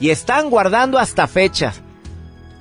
[0.00, 1.82] y están guardando hasta fechas,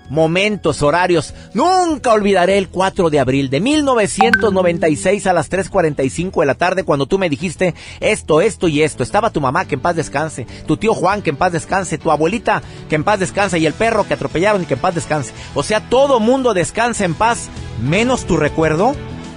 [0.10, 1.36] momentos, horarios.
[1.54, 7.06] Nunca olvidaré el 4 de abril de 1996 a las 3.45 de la tarde cuando
[7.06, 9.04] tú me dijiste esto, esto y esto.
[9.04, 12.10] Estaba tu mamá, que en paz descanse, tu tío Juan, que en paz descanse, tu
[12.10, 15.32] abuelita, que en paz descanse, y el perro que atropellaron y que en paz descanse.
[15.54, 17.50] O sea, todo mundo descansa en paz,
[17.84, 18.96] menos tu recuerdo.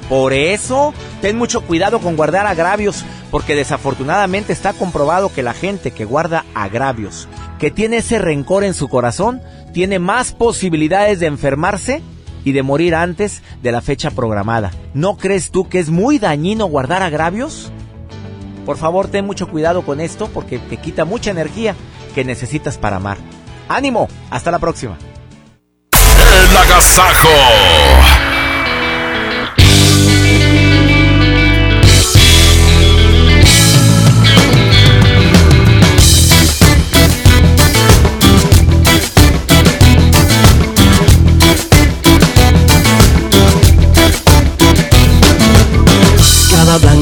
[0.09, 5.91] Por eso, ten mucho cuidado con guardar agravios, porque desafortunadamente está comprobado que la gente
[5.91, 7.29] que guarda agravios,
[7.61, 9.43] que tiene ese rencor en su corazón,
[9.73, 12.03] tiene más posibilidades de enfermarse
[12.43, 14.71] y de morir antes de la fecha programada.
[14.95, 17.71] ¿No crees tú que es muy dañino guardar agravios?
[18.65, 21.77] Por favor, ten mucho cuidado con esto porque te quita mucha energía
[22.15, 23.19] que necesitas para amar.
[23.69, 24.09] ¡Ánimo!
[24.31, 24.97] Hasta la próxima.
[25.93, 27.29] El agasajo.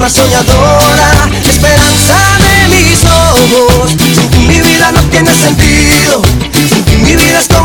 [0.00, 3.90] Alma soñadora, esperanza de mis ojos.
[3.90, 6.22] Sin ti mi vida no tiene sentido,
[6.54, 7.59] sin ti mi vida es como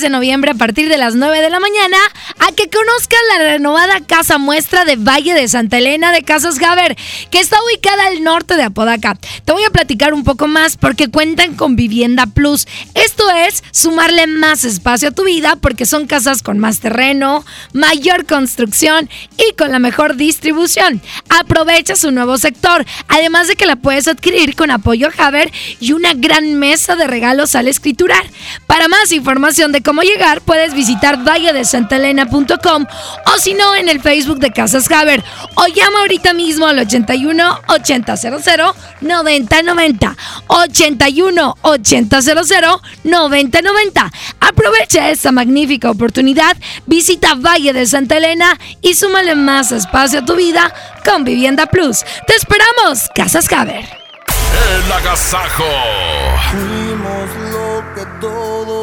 [0.00, 1.96] de noviembre a partir de las 9 de la mañana
[2.38, 6.96] a que conozcan la renovada casa muestra de Valle de Santa Elena de Casas Gaber,
[7.30, 9.16] que está ubicada al norte de Apodaca.
[9.44, 12.66] Te voy a platicar un poco más porque cuentan con Vivienda Plus.
[12.94, 18.26] Esto es sumarle más espacio a tu vida porque son casas con más terreno, mayor
[18.26, 21.02] construcción y con la mejor distribución.
[21.28, 26.14] Aprovecha su nuevo sector, además de que la puedes adquirir con apoyo Haber y una
[26.14, 28.24] gran mesa de regalos al escriturar.
[28.66, 32.84] Para más información de cómo llegar, puedes visitar valledesantaelena.com
[33.24, 35.24] o si no, en el Facebook de Casas Haber
[35.54, 42.44] o llama ahorita mismo al 81 8000 9090 81 8000
[43.02, 44.12] 9090.
[44.40, 50.36] Aprovecha esta magnífica oportunidad, visita Valle de Santa Elena y súmale más espacio a tu
[50.36, 50.70] vida
[51.02, 52.04] con Vivienda Plus.
[52.26, 53.86] Te esperamos, Casas Haber.
[54.84, 55.64] El agasajo.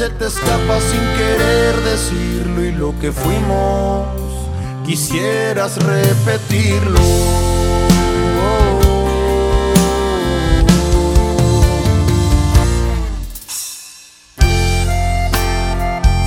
[0.00, 2.64] se te escapa sin querer decirlo.
[2.64, 4.39] Y lo que fuimos,
[4.90, 6.98] quisieras repetirlo.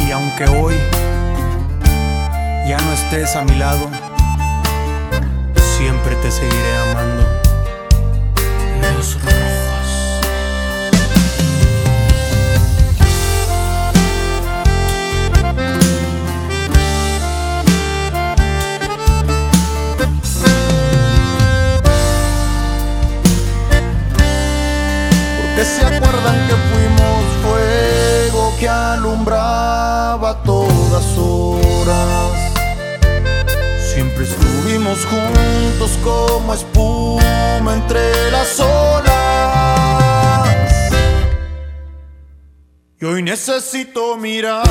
[0.07, 0.75] Y aunque hoy
[2.65, 3.89] ya no estés a mi lado,
[5.77, 7.23] siempre te seguiré amando.
[8.81, 9.62] Los rojos.
[26.47, 32.31] Que fuimos fuego que alumbraba todas horas.
[33.93, 39.13] Siempre estuvimos juntos como espuma entre las olas.
[42.99, 44.69] Y hoy necesito mirarte,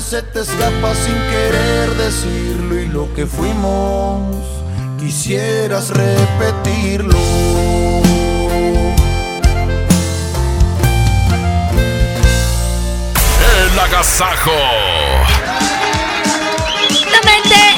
[0.00, 2.80] se te escapa sin querer decirlo.
[2.80, 4.46] Y lo que fuimos,
[4.98, 7.18] quisieras repetirlo.
[13.60, 14.87] El agasajo.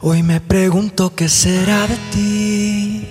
[0.00, 3.08] Hoy me pregunto qué será de ti.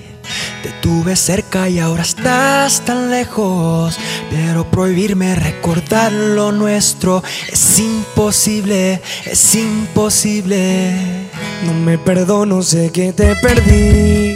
[0.64, 3.98] Te tuve cerca y ahora estás tan lejos.
[4.30, 11.30] Pero prohibirme recordar lo nuestro es imposible, es imposible.
[11.66, 14.36] No me perdono, sé que te perdí.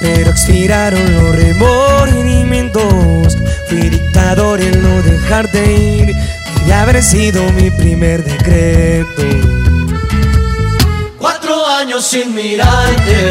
[0.00, 3.36] Pero expiraron los remordimientos.
[3.68, 6.14] Fui dictador en no dejarte ir.
[6.66, 9.22] Y haber sido mi primer decreto.
[11.16, 13.30] Cuatro años sin mirarte,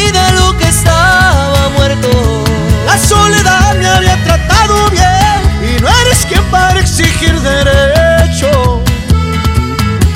[4.37, 8.81] tratado bien y no eres quien para exigir derecho.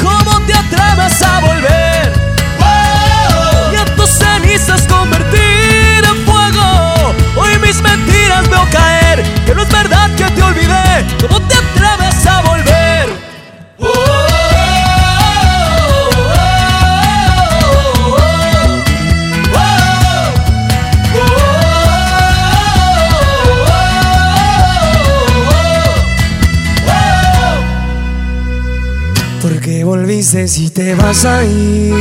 [0.01, 2.13] ¿Cómo te atreves a volver?
[3.73, 7.13] Y a tus cenizas convertir en fuego.
[7.35, 11.05] Hoy mis mentiras veo caer, que no es verdad que te olvidé.
[11.21, 11.54] ¿Cómo te
[30.25, 31.93] Si te vas a ir.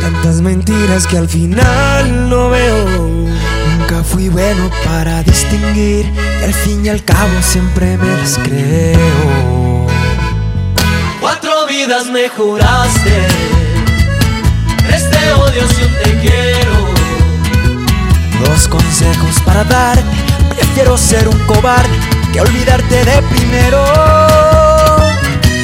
[0.00, 3.28] Tantas mentiras que al final no veo.
[3.78, 6.10] Nunca fui bueno para distinguir.
[6.40, 9.86] Y al fin y al cabo siempre me las creo.
[11.20, 13.26] Cuatro vidas me juraste,
[14.86, 16.88] tres te odio un te quiero.
[18.46, 20.02] Dos consejos para darte.
[20.56, 21.98] Prefiero ser un cobarde
[22.32, 24.29] que olvidarte de primero.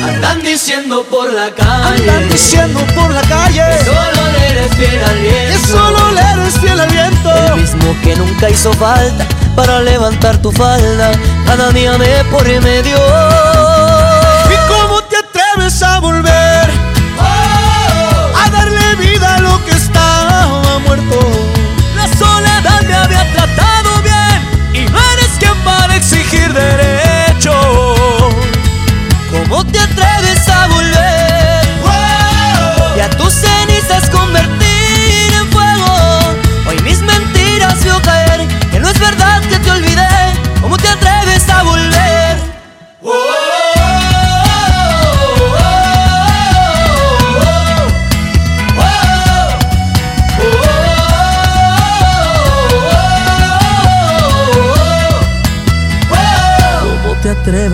[0.06, 2.00] Andan diciendo por la calle.
[2.00, 3.62] Andan diciendo por la calle.
[3.78, 5.42] Que solo le eres fiel al viento.
[5.42, 7.30] Que le eres al viento.
[7.54, 11.10] El mismo que nunca hizo falta para levantar tu falda.
[11.46, 12.96] Cada día me por medio.
[14.54, 16.70] ¿Y cómo te atreves a volver?
[17.18, 18.44] Oh.
[18.44, 21.18] A darle vida a lo que estaba muerto.
[21.96, 24.84] La soledad me había tratado bien.
[24.84, 27.54] Y no eres quien para exigir derechos.
[29.30, 29.64] ¿Cómo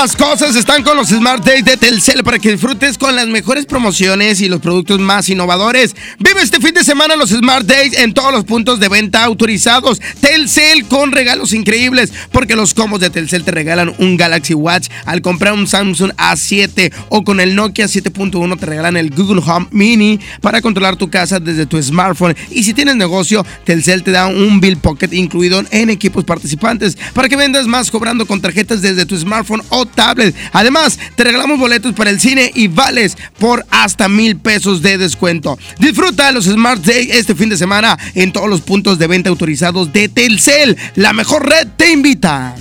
[0.00, 4.40] Las cosas están con los Smart Days de Telcel para que disfrutes las mejores promociones
[4.40, 5.94] y los productos más innovadores.
[6.18, 10.00] Vive este fin de semana los Smart Days en todos los puntos de venta autorizados.
[10.20, 15.22] Telcel con regalos increíbles porque los combos de Telcel te regalan un Galaxy Watch al
[15.22, 20.20] comprar un Samsung A7 o con el Nokia 7.1 te regalan el Google Home Mini
[20.40, 22.36] para controlar tu casa desde tu smartphone.
[22.50, 27.28] Y si tienes negocio, Telcel te da un Bill Pocket incluido en equipos participantes para
[27.28, 30.34] que vendas más cobrando con tarjetas desde tu smartphone o tablet.
[30.52, 32.68] Además, te regalamos boletos para el cine y
[33.38, 35.58] por hasta mil pesos de descuento.
[35.78, 39.30] Disfruta de los Smart Days este fin de semana en todos los puntos de venta
[39.30, 40.76] autorizados de Telcel.
[40.96, 42.54] La mejor red te invita.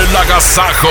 [0.00, 0.88] El agasajo.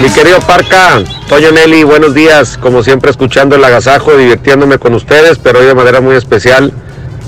[0.00, 2.56] Mi querido Parca, Toño Nelly, buenos días.
[2.56, 6.72] Como siempre, escuchando el agasajo, divirtiéndome con ustedes, pero hoy de manera muy especial,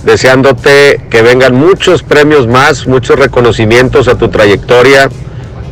[0.05, 5.09] deseándote que vengan muchos premios más, muchos reconocimientos a tu trayectoria.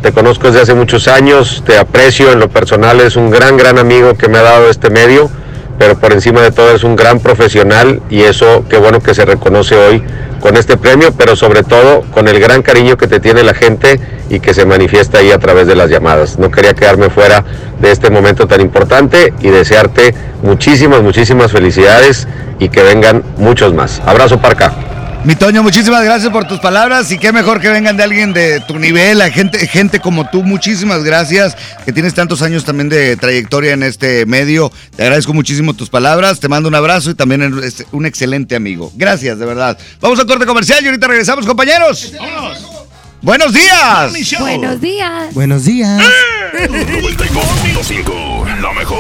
[0.03, 3.79] Te conozco desde hace muchos años, te aprecio en lo personal, es un gran, gran
[3.79, 5.29] amigo que me ha dado este medio,
[5.77, 9.25] pero por encima de todo es un gran profesional y eso, qué bueno que se
[9.25, 10.03] reconoce hoy
[10.41, 14.01] con este premio, pero sobre todo con el gran cariño que te tiene la gente
[14.31, 16.39] y que se manifiesta ahí a través de las llamadas.
[16.39, 17.45] No quería quedarme fuera
[17.81, 22.29] de este momento tan importante y desearte muchísimas, muchísimas felicidades
[22.61, 24.01] y que vengan muchos más.
[24.07, 24.88] Abrazo Parca.
[25.25, 28.61] Mi Toño, muchísimas gracias por tus palabras y qué mejor que vengan de alguien de
[28.61, 33.17] tu nivel, a gente, gente como tú, muchísimas gracias, que tienes tantos años también de
[33.17, 34.73] trayectoria en este medio.
[34.97, 38.91] Te agradezco muchísimo tus palabras, te mando un abrazo y también eres un excelente amigo.
[38.95, 39.77] Gracias, de verdad.
[40.01, 42.13] Vamos a corte comercial y ahorita regresamos, compañeros.
[43.21, 44.13] Buenos días.
[44.39, 45.35] Buenos días.
[45.35, 46.01] Buenos días.
[46.53, 48.99] 92.5, la mejor,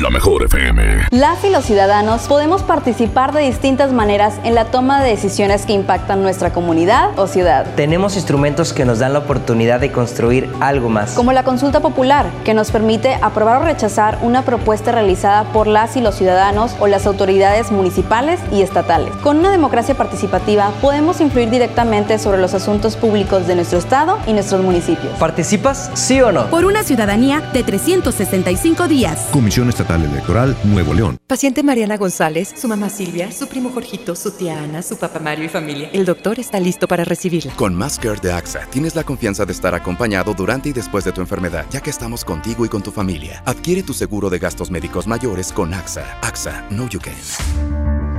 [0.00, 1.06] la mejor FM.
[1.10, 5.74] Las y los ciudadanos podemos participar de distintas maneras en la toma de decisiones que
[5.74, 7.66] impactan nuestra comunidad o ciudad.
[7.76, 11.12] Tenemos instrumentos que nos dan la oportunidad de construir algo más.
[11.12, 15.96] Como la consulta popular, que nos permite aprobar o rechazar una propuesta realizada por las
[15.96, 19.14] y los ciudadanos o las autoridades municipales y estatales.
[19.22, 24.32] Con una democracia participativa podemos influir directamente sobre los asuntos públicos de nuestro estado y
[24.32, 25.18] nuestros municipios.
[25.18, 26.46] ¿Participas, sí o no?
[26.50, 29.28] Por una ciudadanía de 365 días.
[29.32, 31.18] Comisión Estatal Electoral Nuevo León.
[31.26, 35.46] Paciente Mariana González, su mamá Silvia, su primo Jorgito, su tía Ana, su papá Mario
[35.46, 35.90] y familia.
[35.92, 37.52] El doctor está listo para recibirla.
[37.56, 41.12] Con Más Care de AXA tienes la confianza de estar acompañado durante y después de
[41.12, 43.42] tu enfermedad, ya que estamos contigo y con tu familia.
[43.46, 46.04] Adquiere tu seguro de gastos médicos mayores con AXA.
[46.22, 48.11] AXA, no you can.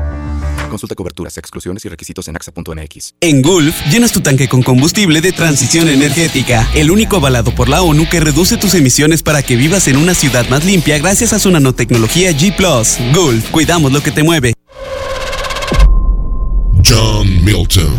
[0.73, 3.13] Consulta coberturas, exclusiones y requisitos en AXA.mx.
[3.21, 7.83] En Gulf, llenas tu tanque con combustible de transición energética, el único avalado por la
[7.83, 11.37] ONU que reduce tus emisiones para que vivas en una ciudad más limpia gracias a
[11.37, 12.55] su nanotecnología G⁇
[13.13, 14.55] Gulf, cuidamos lo que te mueve.
[16.83, 17.95] John Milton.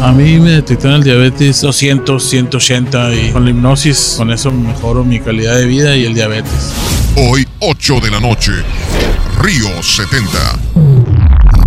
[0.00, 5.04] A mí me detectaron el diabetes 200, 180 y con la hipnosis, con eso mejoro
[5.04, 6.72] mi calidad de vida y el diabetes.
[7.16, 8.52] Hoy, 8 de la noche,
[9.40, 11.13] Río 70.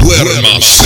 [0.07, 0.85] Duérmase.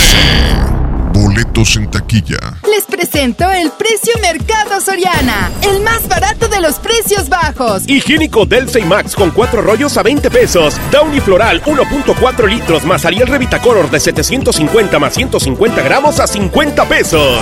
[1.13, 2.39] Boletos en taquilla.
[2.67, 7.83] Les presento el precio Mercado Soriana, el más barato de los precios bajos.
[7.85, 10.75] Higiénico Delta y Max con cuatro rollos a 20 pesos.
[10.91, 17.41] Downy Floral 1.4 litros más Ariel Revitacolor de 750 más 150 gramos a 50 pesos.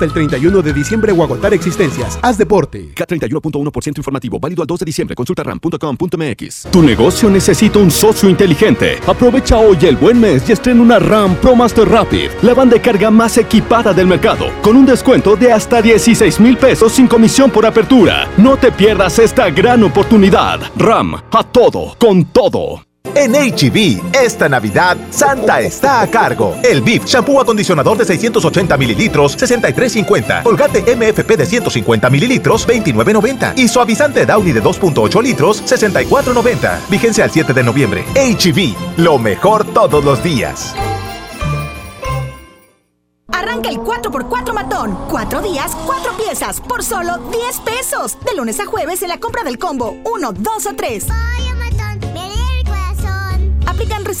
[0.05, 2.19] el 31 de diciembre o agotar existencias.
[2.21, 2.89] Haz deporte.
[2.95, 5.15] K31.1% informativo, válido al 2 de diciembre.
[5.15, 6.67] Consulta ram.com.mx.
[6.71, 8.99] Tu negocio necesita un socio inteligente.
[9.07, 12.81] Aprovecha hoy el buen mes y estrena una RAM Pro Master Rapid, la banda de
[12.81, 17.51] carga más equipada del mercado, con un descuento de hasta 16 mil pesos sin comisión
[17.51, 18.29] por apertura.
[18.37, 20.59] No te pierdas esta gran oportunidad.
[20.77, 22.90] RAM, a todo, con todo.
[23.15, 26.55] En HB, esta Navidad, Santa está a cargo.
[26.63, 30.43] El BIF, shampoo acondicionador de 680 mililitros, 63.50.
[30.43, 33.57] Colgate MFP de 150 mililitros, 29.90.
[33.57, 36.79] Y suavizante Downy de 2.8 litros, 64.90.
[36.89, 38.05] Vigencia al 7 de noviembre.
[38.15, 40.73] HB, lo mejor todos los días.
[43.33, 44.97] Arranca el 4x4 matón.
[45.09, 48.17] Cuatro días, cuatro piezas, por solo 10 pesos.
[48.23, 51.07] De lunes a jueves en la compra del combo 1, 2 o 3.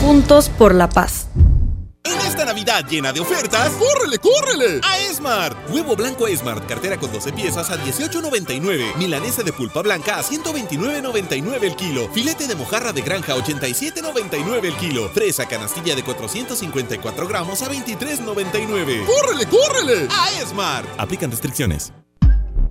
[0.00, 1.26] Juntos por la paz.
[2.04, 4.80] En esta Navidad llena de ofertas, ¡córrele, córrele!
[4.84, 5.68] A Esmart.
[5.70, 8.96] Huevo blanco Esmart, cartera con 12 piezas a 18.99.
[8.96, 12.08] Milanesa de pulpa blanca a 129.99 el kilo.
[12.14, 15.08] Filete de mojarra de granja a 87.99 el kilo.
[15.10, 19.04] Fresa canastilla de 454 gramos a 23.99.
[19.04, 20.08] ¡Córrele, córrele!
[20.10, 20.88] A Esmart.
[20.98, 21.92] Aplican restricciones.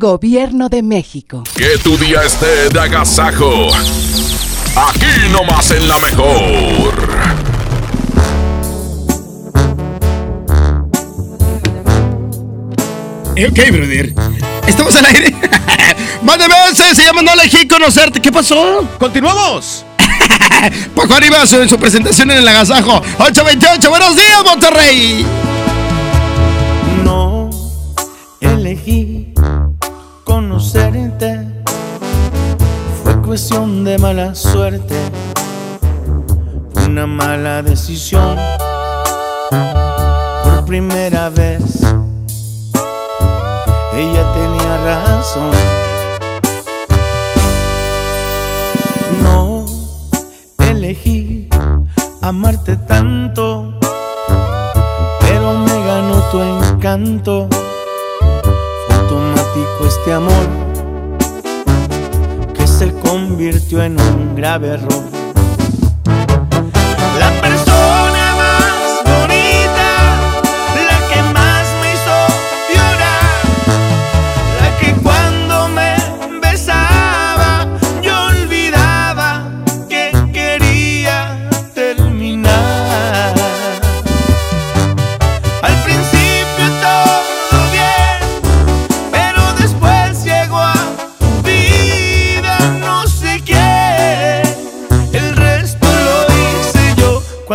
[0.00, 1.42] Gobierno de México.
[1.56, 3.66] Que tu día esté de agasajo.
[4.76, 6.94] Aquí nomás en la mejor.
[13.32, 14.14] Ok, brother.
[14.68, 15.34] Estamos al aire.
[16.22, 18.20] Más de veces se llama No elegí conocerte.
[18.20, 18.88] ¿Qué pasó?
[19.00, 19.84] Continuamos.
[20.94, 23.02] Paco Arribazo en su presentación en el agasajo.
[23.18, 23.90] 828.
[23.90, 25.26] Buenos días, Monterrey.
[27.02, 27.50] No
[28.40, 29.27] elegí
[30.60, 30.90] Fue
[33.24, 34.96] cuestión de mala suerte.
[36.84, 38.36] Una mala decisión.
[40.42, 41.62] Por primera vez.
[43.94, 45.52] Ella tenía razón.
[49.22, 49.64] No
[50.58, 51.48] elegí
[52.20, 53.78] amarte tanto,
[55.20, 57.48] pero me ganó tu encanto.
[59.86, 60.46] Este amor
[62.54, 65.17] que se convirtió en un grave error.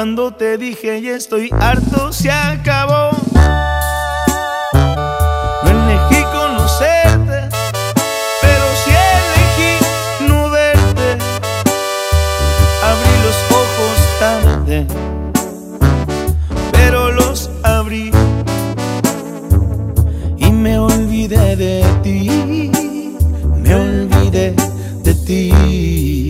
[0.03, 3.11] Cuando te dije ya estoy harto, se acabó.
[4.73, 7.47] No elegí conocerte,
[8.41, 11.17] pero sí elegí no verte.
[12.83, 14.87] Abrí los ojos tarde,
[16.73, 18.11] pero los abrí
[20.35, 22.69] y me olvidé de ti.
[23.55, 24.53] Me olvidé
[25.01, 26.22] de ti.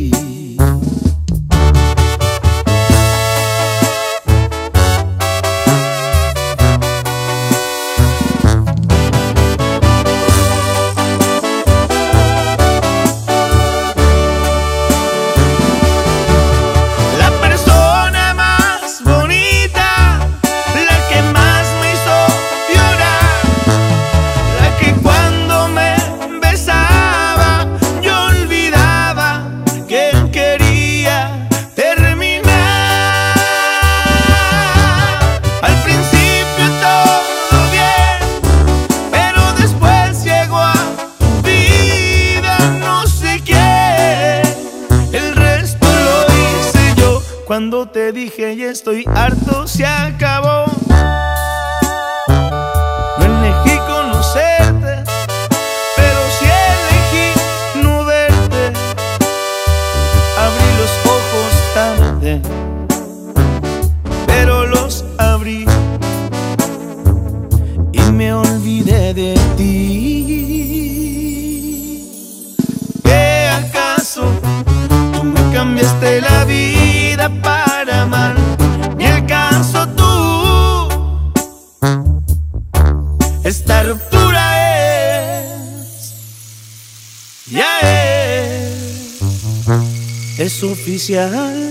[91.10, 91.62] Es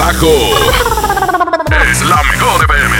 [0.00, 0.26] agasajo!
[1.90, 2.96] Es la mejor FM.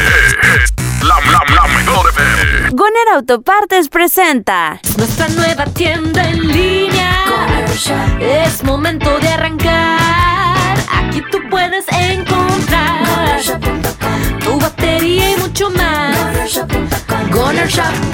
[0.55, 2.71] Es la, la, la mejor FM.
[2.71, 7.25] Goner Autopartes presenta Nuestra nueva tienda en línea.
[8.21, 10.77] Es momento de arrancar.
[10.93, 13.41] Aquí tú puedes encontrar
[14.41, 16.17] tu batería y mucho más.
[17.31, 18.14] Gonershop.com.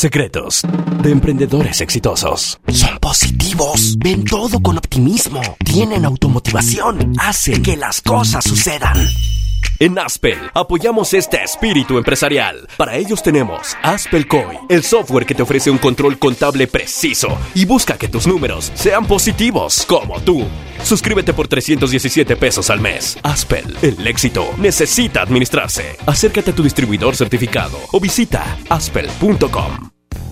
[0.00, 0.62] Secretos
[1.02, 2.58] de emprendedores exitosos.
[2.68, 8.96] Son positivos, ven todo con optimismo, tienen automotivación, hacen que las cosas sucedan.
[9.82, 12.68] En Aspel apoyamos este espíritu empresarial.
[12.76, 17.64] Para ellos tenemos Aspel Coin, el software que te ofrece un control contable preciso y
[17.64, 20.44] busca que tus números sean positivos, como tú.
[20.84, 23.16] Suscríbete por 317 pesos al mes.
[23.22, 25.96] Aspel, el éxito necesita administrarse.
[26.04, 29.99] Acércate a tu distribuidor certificado o visita aspel.com.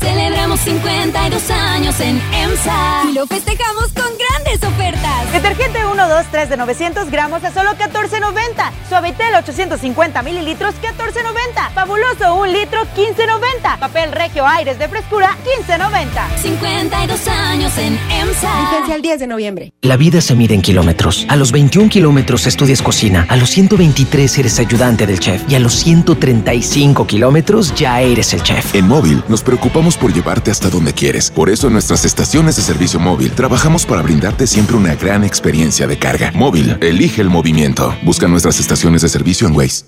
[0.00, 5.32] Celebramos 52 años en EMSA y lo festejamos con grandes ofertas.
[5.32, 8.70] Detergente 1, 2, 3 de 900 gramos a solo 14.90.
[8.88, 11.72] Suavitel 850 mililitros 14.90.
[11.74, 13.78] Fabuloso 1 litro 15.90.
[13.78, 15.36] Papel Regio Aires de frescura
[15.68, 16.08] 15.90.
[16.40, 18.70] 52 años en EMSA.
[18.70, 19.72] Vigencia el 10 de noviembre.
[19.82, 21.26] La vida se mide en kilómetros.
[21.28, 23.26] A los 21 kilómetros estudias cocina.
[23.28, 25.42] A los 123 eres ayudante del chef.
[25.46, 28.74] Y a los 135 kilómetros ya eres el chef.
[28.74, 31.30] En móvil nos preocupamos por llevarte hasta donde quieres.
[31.30, 35.86] Por eso en nuestras estaciones de servicio móvil trabajamos para brindarte siempre una gran experiencia
[35.86, 36.32] de carga.
[36.34, 37.94] Móvil, elige el movimiento.
[38.02, 39.84] Busca nuestras estaciones de servicio en Waze.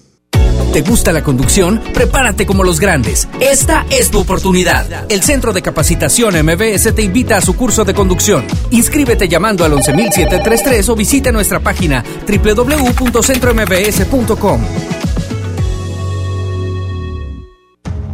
[0.73, 1.83] ¿Te gusta la conducción?
[1.93, 3.29] Prepárate como los grandes.
[3.41, 5.05] Esta es tu oportunidad.
[5.11, 8.47] El Centro de Capacitación MBS te invita a su curso de conducción.
[8.71, 15.02] Inscríbete llamando al 11733 o visita nuestra página www.centrombs.com.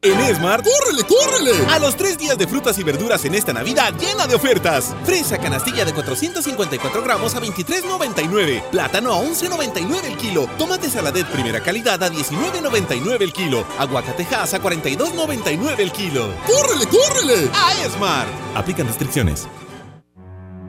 [0.00, 1.66] En Esmar, ¡córrele, córrele!
[1.72, 4.94] A los tres días de frutas y verduras en esta Navidad llena de ofertas.
[5.04, 8.62] Fresa canastilla de 454 gramos a 23.99.
[8.70, 10.48] Plátano a 11.99 el kilo.
[10.56, 13.66] Tomate saladet primera calidad a 19.99 el kilo.
[13.76, 16.32] Aguacatejas a 42.99 el kilo.
[16.46, 17.50] ¡Córrele, córrele!
[17.52, 18.28] A Esmar.
[18.54, 19.48] Aplican restricciones.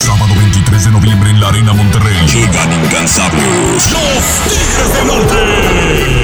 [0.00, 2.14] Sábado 23 de noviembre en la Arena Monterrey.
[2.28, 3.92] Llegan incansables.
[3.92, 5.34] Los Tigres del Norte.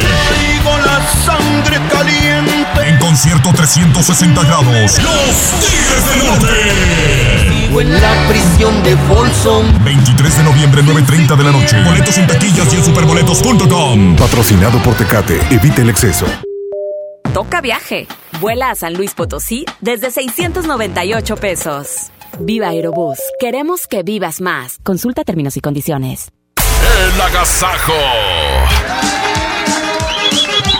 [0.00, 2.88] Traigo la sangre caliente.
[2.88, 4.98] En concierto 360 grados.
[5.02, 7.48] Los Tigres del Norte.
[7.50, 9.84] Vivo en la prisión de Folsom.
[9.84, 11.82] 23 de noviembre, 9.30 de la noche.
[11.82, 14.16] Boletos en taquillas y en superboletos.com.
[14.16, 15.40] Patrocinado por Tecate.
[15.50, 16.26] Evite el exceso.
[17.34, 18.06] Toca viaje.
[18.40, 22.11] Vuela a San Luis Potosí desde 698 pesos.
[22.40, 23.18] Viva Aerobús.
[23.38, 24.78] Queremos que vivas más.
[24.82, 26.30] Consulta términos y condiciones.
[27.14, 27.92] El agasajo.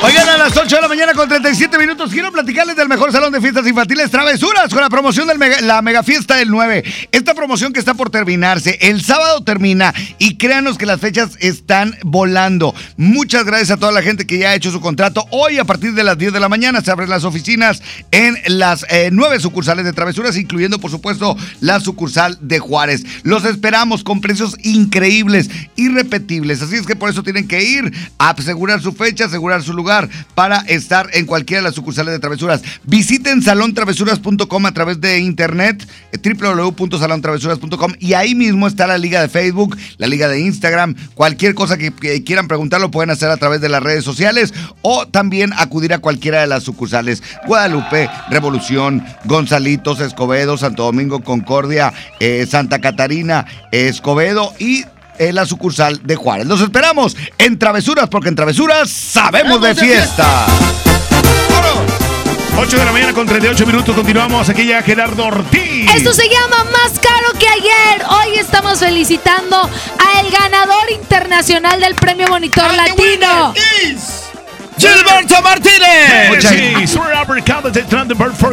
[0.04, 3.32] Oigan, a las 8 de la mañana con 37 minutos quiero platicarles del mejor salón
[3.32, 6.82] de fiestas infantiles Travesuras con la promoción de la mega fiesta del 9.
[7.12, 11.96] Esta promoción que está por terminarse, el sábado termina y créanos que las fechas están
[12.02, 12.74] volando.
[12.96, 15.24] Muchas gracias a toda la gente que ya ha hecho su contrato.
[15.30, 18.84] Hoy a partir de las 10 de la mañana se abren las oficinas en las
[18.90, 23.04] eh, nueve sucursales de Travesuras, incluyendo por supuesto la sucursal de Juárez.
[23.22, 26.60] Los esperamos con precios increíbles, irrepetibles.
[26.60, 29.91] Así es que por eso tienen que ir a asegurar su fecha, asegurar su lugar
[30.34, 32.62] para estar en cualquiera de las sucursales de Travesuras.
[32.84, 35.86] Visiten salontravesuras.com a través de internet,
[36.22, 41.76] www.salontravesuras.com y ahí mismo está la liga de Facebook, la liga de Instagram, cualquier cosa
[41.76, 41.92] que,
[42.24, 45.98] quieran preguntar lo pueden hacer a través de las redes sociales o también acudir a
[45.98, 47.22] cualquiera de las sucursales.
[47.46, 54.84] Guadalupe, Revolución, Gonzalitos, Escobedo, Santo Domingo, Concordia, eh, Santa Catarina, Escobedo y
[55.28, 56.46] en la sucursal de Juárez.
[56.46, 60.46] Los esperamos en Travesuras, porque en Travesuras sabemos de fiesta.
[62.58, 63.94] 8 de la mañana con 38 minutos.
[63.94, 64.48] Continuamos.
[64.48, 65.90] Aquí ya Gerardo Ortiz.
[65.94, 68.04] Esto se llama Más Caro que ayer.
[68.08, 73.54] Hoy estamos felicitando al ganador internacional del Premio Monitor Latino.
[74.76, 76.40] Gilberto Martínez.
[77.72, 78.34] De Brandenburg.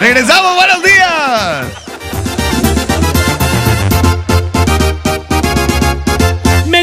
[0.00, 1.83] Regresamos, buenos días.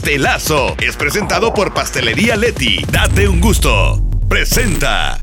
[0.00, 2.82] Pastelazo es presentado por Pastelería Leti.
[2.90, 4.02] Date un gusto.
[4.30, 5.18] Presenta.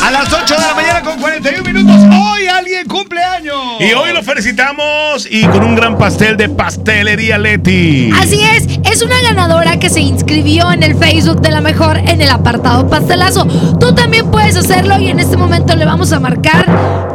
[0.00, 1.96] A las 8 de la mañana con 41 minutos.
[1.96, 3.56] Hoy alguien cumple años.
[3.80, 8.12] Y hoy lo felicitamos y con un gran pastel de Pastelería Leti.
[8.20, 12.20] Así es, es una ganadora que se inscribió en el Facebook de la mejor en
[12.20, 13.46] el apartado pastelazo.
[13.80, 16.66] Tú también puedes hacerlo y en este momento le vamos a marcar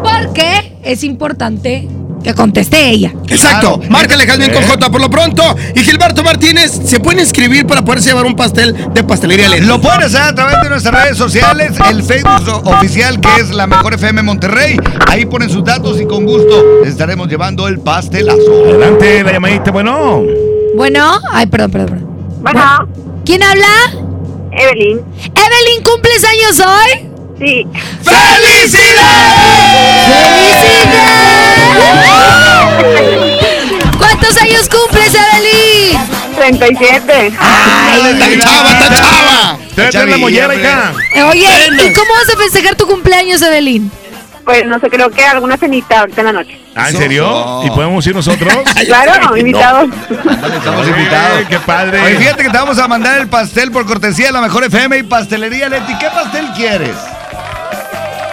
[0.04, 1.88] porque es importante
[2.24, 3.14] que conteste ella.
[3.28, 5.56] Exacto, márcale Jazmín con J por lo pronto.
[5.76, 9.66] Y Gilberto Martínez se puede inscribir para poderse llevar un pastel de pastelería Leti.
[9.66, 13.68] Lo pueden hacer a través de nuestras redes sociales, el Facebook oficial que es la
[13.68, 14.78] Mejor FM Monterrey.
[15.08, 18.66] Ahí ponen sus datos y con gusto les estaremos llevando el pastelazo.
[18.68, 20.24] Adelante, la llamadita, bueno.
[20.76, 21.88] Bueno, ay, perdón, perdón.
[21.88, 22.40] perdón.
[22.42, 23.00] Bueno.
[23.26, 23.68] ¿Quién habla?
[24.52, 25.00] Evelyn.
[25.00, 27.10] Evelyn, ¿cumples años hoy?
[27.40, 27.68] Sí.
[33.98, 36.00] ¿Cuántos años cumples, Evelyn?
[36.36, 37.34] 37.
[37.40, 39.58] Ay, ¡Tan chava, tan chava!
[39.76, 40.94] Te la mollera, hija.
[41.30, 43.92] Oye, ¿y cómo vas a festejar tu cumpleaños, Evelyn?
[44.46, 46.60] Pues no sé, creo que alguna cenita ahorita en la noche.
[46.76, 47.62] Ah, ¿en serio?
[47.64, 48.52] ¿Y podemos ir nosotros?
[48.88, 49.90] Claro, invitados.
[50.10, 51.48] Estamos invitados.
[51.48, 52.02] ¡Qué padre!
[52.02, 54.98] Oye, fíjate que te vamos a mandar el pastel por cortesía de la Mejor FM
[54.98, 55.94] y Pastelería Leti.
[56.00, 56.96] ¿Qué pastel quieres?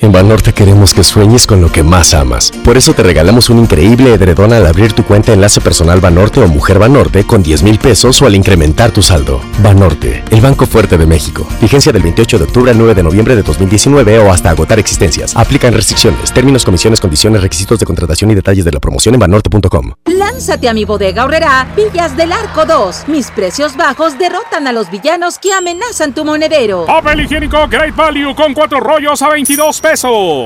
[0.00, 2.52] En Banorte queremos que sueñes con lo que más amas.
[2.64, 6.46] Por eso te regalamos un increíble edredón al abrir tu cuenta Enlace Personal Banorte o
[6.46, 9.40] Mujer Banorte con 10 mil pesos o al incrementar tu saldo.
[9.60, 11.48] Banorte, el Banco Fuerte de México.
[11.60, 15.34] Vigencia del 28 de octubre al 9 de noviembre de 2019 o hasta agotar existencias.
[15.34, 19.94] Aplican restricciones, términos, comisiones, condiciones, requisitos de contratación y detalles de la promoción en banorte.com.
[20.04, 23.08] Lánzate a mi bodega horrera Villas del Arco 2.
[23.08, 26.86] Mis precios bajos derrotan a los villanos que amenazan tu monedero.
[26.86, 29.87] Papel higiénico Great Value con cuatro rollos a 22 pesos.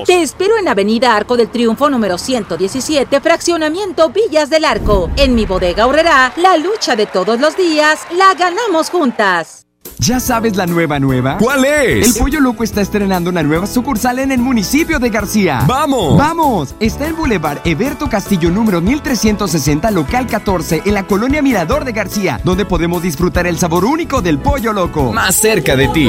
[0.07, 5.11] Te espero en Avenida Arco del Triunfo número 117, fraccionamiento Villas del Arco.
[5.17, 9.67] En mi bodega horrera, la lucha de todos los días la ganamos juntas.
[9.99, 11.39] ¿Ya sabes la nueva nueva?
[11.39, 12.07] ¿Cuál es?
[12.07, 15.65] El Pollo Loco está estrenando una nueva sucursal en el municipio de García.
[15.67, 16.17] ¡Vamos!
[16.17, 16.75] ¡Vamos!
[16.79, 22.41] Está en Boulevard Eberto Castillo número 1360, local 14, en la colonia Mirador de García,
[22.45, 25.13] donde podemos disfrutar el sabor único del Pollo Loco.
[25.13, 26.09] Más cerca de ti.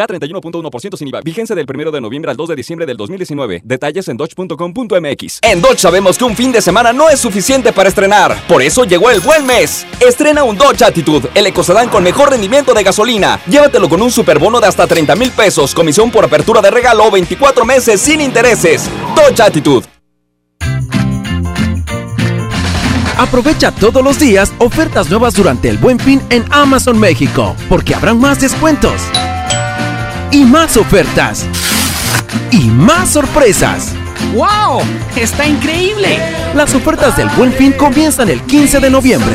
[0.00, 1.20] K31.1% sin IVA.
[1.20, 3.62] Vigencia del 1 de noviembre al 2 de diciembre del 2019.
[3.64, 5.38] Detalles en dodge.com.mx.
[5.42, 8.36] En Dodge sabemos que un fin de semana no es suficiente para estrenar.
[8.48, 9.86] Por eso llegó el buen mes.
[10.00, 13.40] Estrena un Dodge Attitude, el ecocedán con mejor rendimiento de gasolina.
[13.46, 17.64] Llévatelo con un superbono de hasta 30 mil pesos, comisión por apertura de regalo, 24
[17.64, 18.88] meses sin intereses.
[19.14, 19.86] Dodge Attitude.
[23.18, 28.18] Aprovecha todos los días ofertas nuevas durante el Buen Fin en Amazon México, porque habrán
[28.18, 29.02] más descuentos
[30.32, 31.46] y más ofertas
[32.50, 33.94] y más sorpresas.
[34.34, 34.80] ¡Wow!
[35.16, 36.18] ¡Está increíble!
[36.54, 39.34] Las ofertas del Buen Fin comienzan el 15 de noviembre.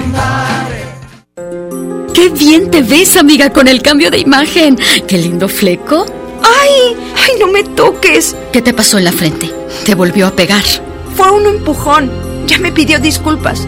[2.13, 4.77] ¡Qué bien te ves, amiga, con el cambio de imagen!
[5.07, 6.05] ¡Qué lindo fleco!
[6.41, 6.95] ¡Ay!
[7.15, 8.35] ¡Ay, no me toques!
[8.53, 9.51] ¿Qué te pasó en la frente?
[9.85, 10.63] ¿Te volvió a pegar?
[11.15, 12.09] Fue un empujón.
[12.47, 13.67] Ya me pidió disculpas.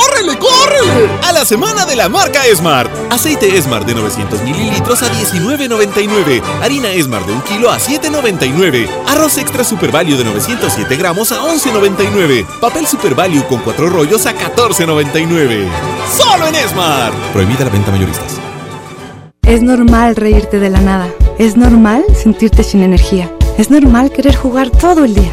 [0.00, 1.10] ¡Córrele, córrele!
[1.28, 2.90] A la semana de la marca Esmart.
[3.12, 6.42] Aceite Esmart de 900 mililitros a 19.99.
[6.62, 8.88] Harina Esmart de 1 kilo a 7.99.
[9.06, 12.46] Arroz extra Super Value de 907 gramos a 11.99.
[12.60, 15.68] Papel Super Value con 4 rollos a 14.99.
[16.16, 17.14] ¡Solo en Esmart!
[17.34, 18.40] Prohibida la venta mayoristas.
[19.42, 21.08] Es normal reírte de la nada.
[21.38, 23.30] Es normal sentirte sin energía.
[23.58, 25.32] Es normal querer jugar todo el día.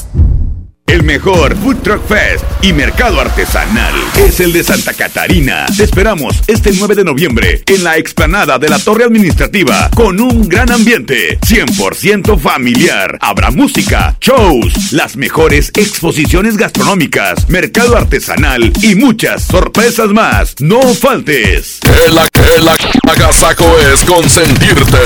[0.91, 5.65] El mejor Food Truck Fest y mercado artesanal es el de Santa Catarina.
[5.77, 10.49] Te esperamos este 9 de noviembre en la explanada de la Torre Administrativa con un
[10.49, 13.17] gran ambiente 100% familiar.
[13.21, 20.55] Habrá música, shows, las mejores exposiciones gastronómicas, mercado artesanal y muchas sorpresas más.
[20.59, 21.79] No faltes.
[21.85, 22.69] El, el
[23.09, 24.99] agasajo es consentirte.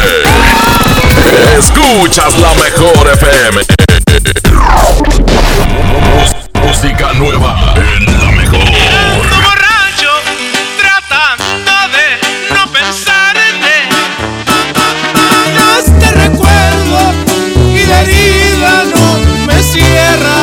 [1.59, 3.61] Escuchas la mejor FM.
[6.63, 8.59] Música nueva en la mejor.
[8.59, 10.11] Ando borracho,
[10.77, 12.07] tratando de
[12.53, 13.87] no pensar en él.
[15.79, 16.99] Este recuerdo
[17.73, 19.05] y la herida no
[19.45, 20.39] me cierra.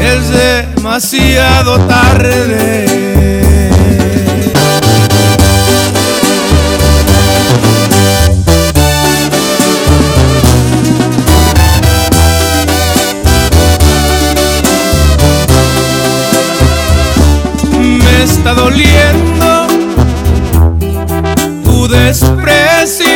[0.00, 3.37] Es demasiado tarde.
[18.54, 19.66] Doliendo
[21.64, 23.06] tu desprecio,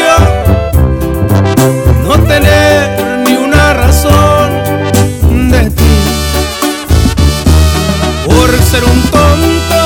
[2.06, 4.50] no tener ni una razón
[5.50, 5.94] de ti,
[8.26, 9.80] por ser un tonto,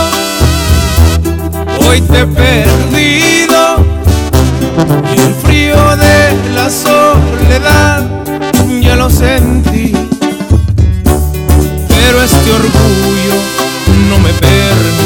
[1.89, 3.85] hoy te he perdido
[5.15, 8.05] y el frío de la soledad
[8.81, 9.93] ya lo sentí,
[11.89, 13.35] pero este orgullo
[14.09, 15.06] no me permite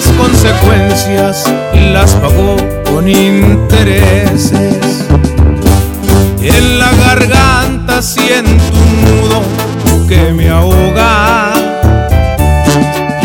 [0.00, 1.44] Las consecuencias
[1.92, 2.56] las pagó
[2.90, 5.04] con intereses.
[6.40, 9.42] En la garganta siento un nudo
[10.08, 11.52] que me ahoga.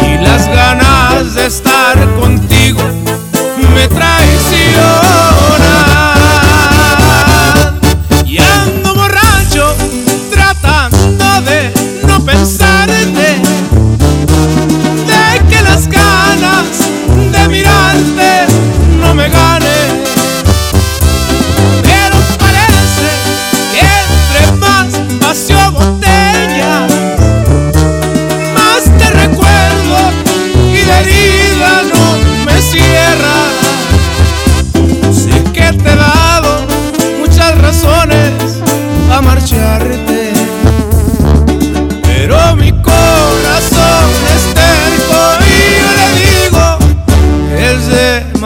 [0.06, 1.98] Y las ganas de estar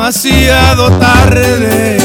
[0.09, 1.98] demasiado tarde.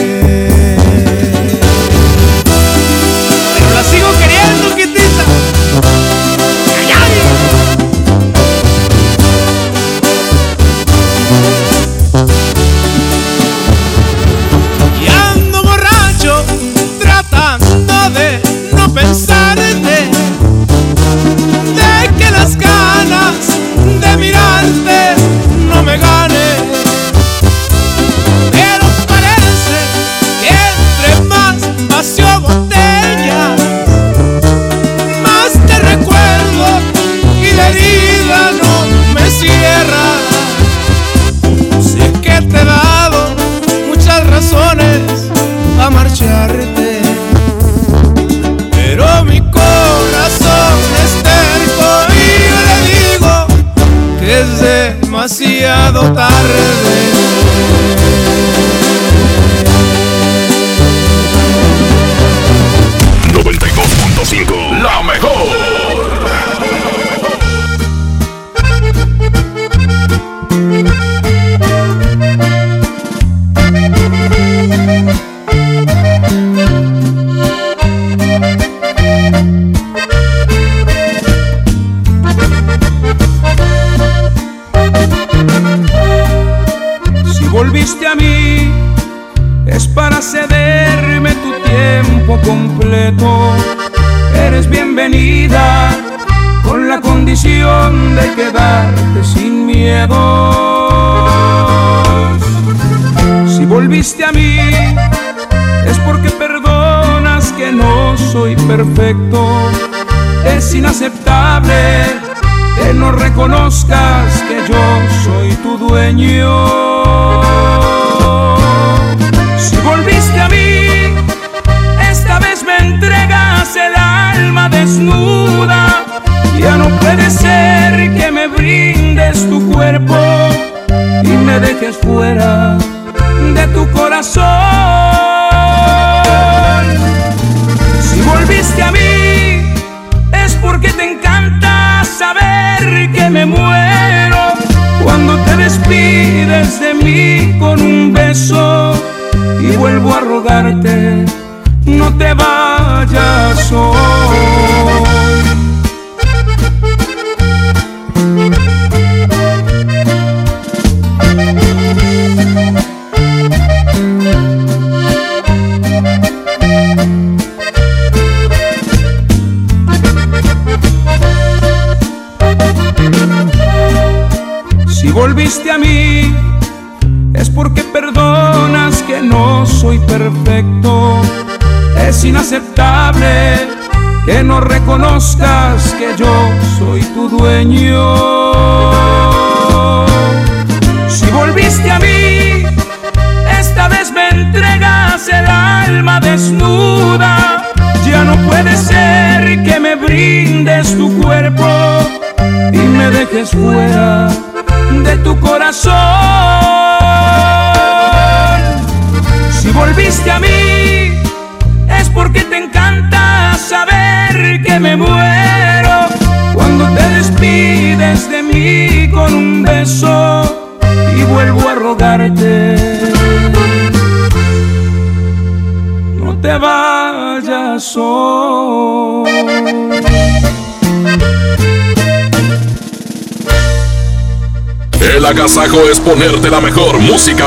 [235.35, 237.45] Agasajo es ponerte la mejor música.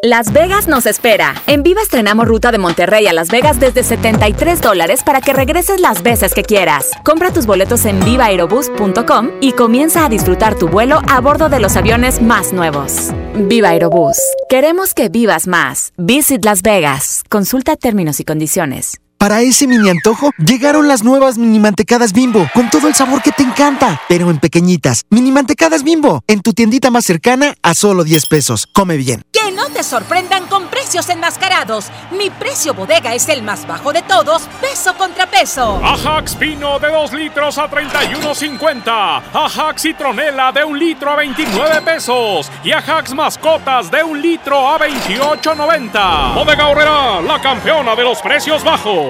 [0.02, 1.34] Las Vegas nos espera.
[1.46, 5.80] En Viva estrenamos ruta de Monterrey a Las Vegas desde 73 dólares para que regreses
[5.80, 6.90] las veces que quieras.
[7.02, 11.76] Compra tus boletos en vivaerobus.com y comienza a disfrutar tu vuelo a bordo de los
[11.76, 13.10] aviones más nuevos.
[13.34, 14.18] Viva Aerobús.
[14.48, 15.92] Queremos que vivas más.
[15.96, 17.24] Visit Las Vegas.
[17.28, 19.00] Consulta términos y condiciones.
[19.18, 23.32] Para ese mini antojo, llegaron las nuevas mini mantecadas bimbo, con todo el sabor que
[23.32, 25.04] te encanta, pero en pequeñitas.
[25.08, 28.66] Mini mantecadas bimbo, en tu tiendita más cercana a solo 10 pesos.
[28.74, 29.22] Come bien.
[29.32, 31.86] Que no te sorprendan con precios enmascarados.
[32.10, 35.80] Mi precio bodega es el más bajo de todos, peso contra peso.
[35.82, 39.22] Ajax Pino de 2 litros a 31.50.
[39.32, 42.50] Ajax Citronela de 1 litro a 29 pesos.
[42.62, 46.34] Y Ajax Mascotas de 1 litro a 28.90.
[46.34, 49.05] Bodega Horrera, la campeona de los precios bajos.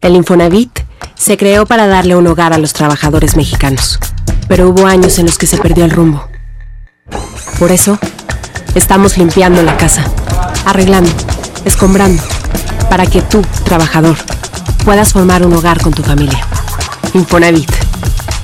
[0.00, 0.80] El Infonavit
[1.14, 3.98] se creó para darle un hogar a los trabajadores mexicanos,
[4.48, 6.28] pero hubo años en los que se perdió el rumbo.
[7.58, 7.98] Por eso,
[8.74, 10.04] estamos limpiando la casa,
[10.66, 11.10] arreglando,
[11.64, 12.22] escombrando,
[12.90, 14.16] para que tú, trabajador,
[14.84, 16.46] puedas formar un hogar con tu familia.
[17.14, 17.70] Infonavit,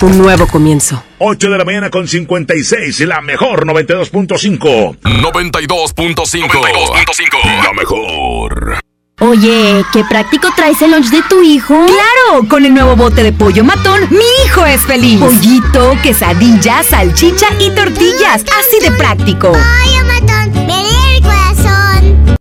[0.03, 1.03] un nuevo comienzo.
[1.18, 5.01] 8 de la mañana con 56, la mejor 92.5.
[5.01, 6.48] 92.5.
[6.48, 7.62] 92.5.
[7.62, 8.89] La mejor.
[9.23, 11.75] Oye, qué práctico traes el lunch de tu hijo.
[11.75, 12.49] ¡Claro!
[12.49, 15.21] Con el nuevo bote de pollo matón, mi hijo es feliz.
[15.21, 18.43] Pollito, quesadilla, salchicha y tortillas.
[18.59, 19.53] Así de práctico.
[19.53, 22.39] Pollo matón, me el corazón.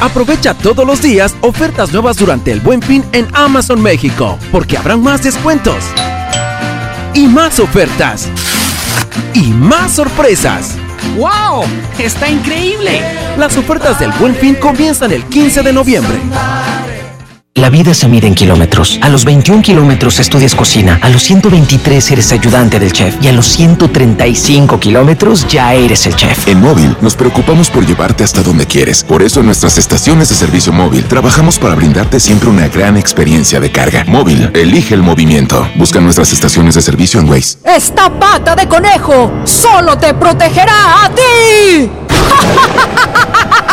[0.00, 5.00] Aprovecha todos los días ofertas nuevas durante el Buen Fin en Amazon México, porque habrán
[5.00, 5.84] más descuentos
[7.14, 8.28] y más ofertas
[9.32, 10.76] y más sorpresas.
[11.16, 11.64] ¡Wow!
[11.98, 13.00] ¡Está increíble!
[13.36, 16.18] Las ofertas del Buen Fin comienzan el 15 de noviembre.
[17.54, 18.98] La vida se mide en kilómetros.
[19.02, 23.32] A los 21 kilómetros estudias cocina, a los 123 eres ayudante del chef y a
[23.32, 26.48] los 135 kilómetros ya eres el chef.
[26.48, 29.04] En móvil nos preocupamos por llevarte hasta donde quieres.
[29.04, 33.60] Por eso en nuestras estaciones de servicio móvil trabajamos para brindarte siempre una gran experiencia
[33.60, 34.04] de carga.
[34.08, 35.68] Móvil, elige el movimiento.
[35.76, 37.58] Busca nuestras estaciones de servicio en Waze.
[37.64, 41.90] Esta pata de conejo solo te protegerá a ti.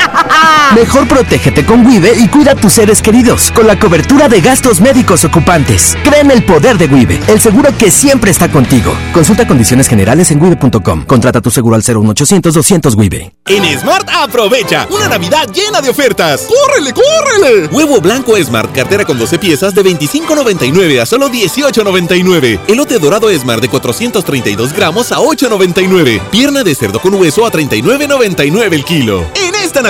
[0.74, 4.80] Mejor protégete con Wibe y cuida a tus seres queridos con la cobertura de gastos
[4.80, 5.96] médicos ocupantes.
[6.04, 8.94] Cree en el poder de Wibe, el seguro que siempre está contigo.
[9.12, 11.04] Consulta condiciones generales en wibe.com.
[11.06, 13.32] Contrata tu seguro al 01800 200 Wibe.
[13.46, 16.46] En Smart aprovecha una Navidad llena de ofertas.
[16.46, 17.66] ¡Córrele, córrele!
[17.72, 22.60] Huevo blanco Smart, cartera con 12 piezas de 25.99 a solo 18.99.
[22.68, 26.20] Elote dorado Smart de 432 gramos a 8.99.
[26.30, 29.26] Pierna de cerdo con hueso a 39.99 el kilo.
[29.34, 29.89] En esta Navidad,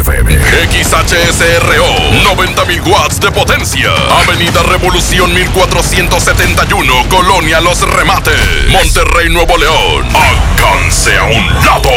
[0.00, 0.32] FM.
[0.32, 1.86] XHSRO.
[2.24, 3.90] 90.000 watts de potencia.
[4.22, 7.08] Avenida Revolución 1471.
[7.08, 8.34] Colonia Los Remates.
[8.70, 10.06] Monterrey, Nuevo León.
[10.14, 11.90] Alcance a un lado.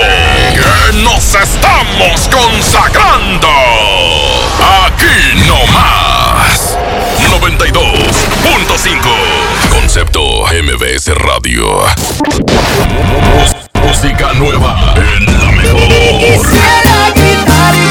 [1.02, 3.48] Nos estamos consagrando.
[4.86, 6.78] Aquí no más.
[7.30, 9.00] 92.5.
[9.70, 11.86] Concepto MBS Radio.
[13.82, 17.23] Música nueva en la mejor.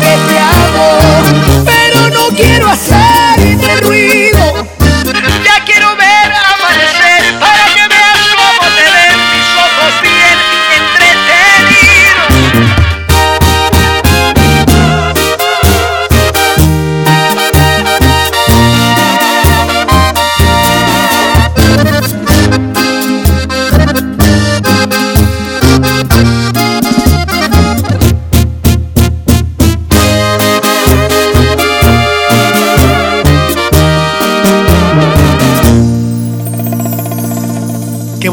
[0.00, 4.81] Que te amo, pero no quiero hacerte ruido.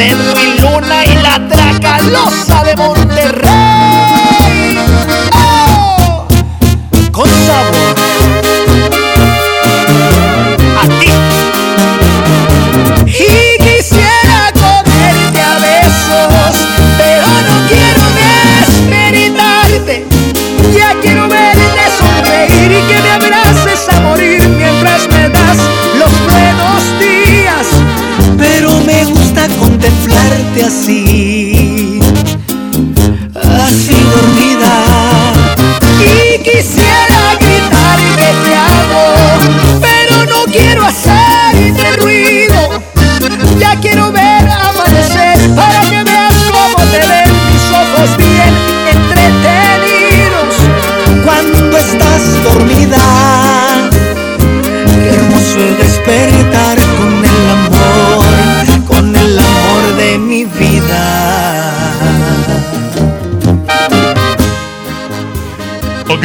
[0.00, 3.09] en mi luna y la tracalosa de Monterrey.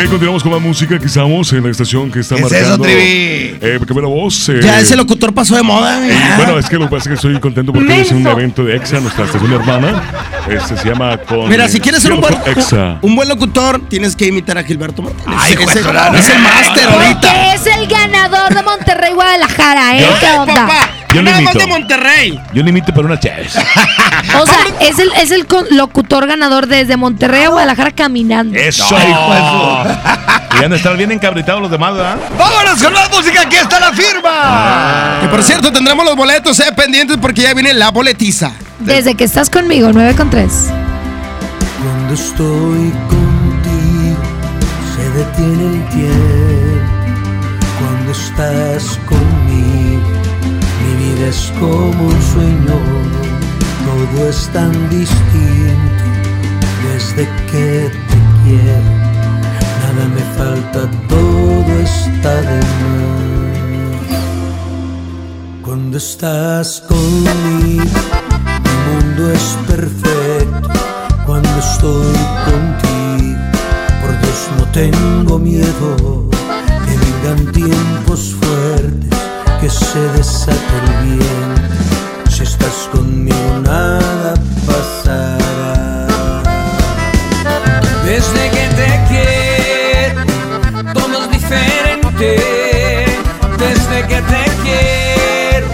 [0.09, 0.95] Continuamos con más música.
[0.95, 2.73] Aquí estamos en la estación que está ¿Qué es marcando.
[2.75, 3.57] eso, Trivi?
[3.61, 4.49] Eh, que la voz.
[4.49, 5.97] eh, Ya ese locutor pasó de moda.
[5.99, 6.11] güey.
[6.37, 8.75] Bueno, es que lo que pasa es que estoy contento porque es un evento de
[8.75, 10.03] EXA, nuestra estación hermana.
[10.49, 11.49] Este se llama con.
[11.49, 12.99] Mira, si quieres ser un buen, EXA.
[13.01, 15.39] un buen locutor, tienes que imitar a Gilberto Martínez.
[15.41, 16.19] Ay, su lana.
[16.19, 17.53] es el máster ahorita.
[17.55, 20.05] Es el ganador de Monterrey Guadalajara, ¿eh?
[20.19, 20.67] ¿Qué onda?
[21.15, 22.39] Yo Nada más de Monterrey.
[22.53, 23.55] Yo le imito para una chaves.
[24.41, 28.57] O sea, es el, es el locutor ganador desde Monterrey a Guadalajara caminando.
[28.57, 28.83] Eso.
[30.59, 32.17] Y han de estar bien encabritados los demás, ¿verdad?
[32.37, 35.19] Vámonos con la música, aquí está la firma.
[35.21, 38.51] Que por cierto, tendremos los boletos, eh, pendientes porque ya viene la boletiza.
[38.79, 40.51] Desde que estás conmigo, 9 con 3.
[41.83, 44.17] Cuando estoy contigo
[44.95, 46.95] se detiene el tiempo.
[47.79, 48.99] Cuando estás
[51.35, 52.77] es como un sueño.
[53.85, 56.05] Todo es tan distinto
[56.85, 57.69] desde que
[58.09, 58.91] te quiero.
[59.81, 63.15] Nada me falta, todo está de más.
[65.65, 67.99] Cuando estás conmigo
[68.65, 70.69] mi mundo es perfecto
[71.25, 72.17] cuando estoy
[72.49, 73.43] contigo.
[74.01, 76.29] Por Dios no tengo miedo
[76.85, 79.14] que vengan tiempos fuertes,
[79.61, 82.29] que se desate el viento.
[82.29, 84.33] Si estás conmigo nada
[84.65, 86.07] pasará.
[88.05, 90.21] Desde que te quiero,
[90.93, 92.29] todo es diferente.
[93.57, 95.67] Desde que te quiero,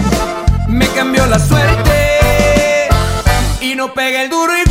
[0.67, 2.89] me cambió la suerte
[3.61, 4.70] y no pega el duro y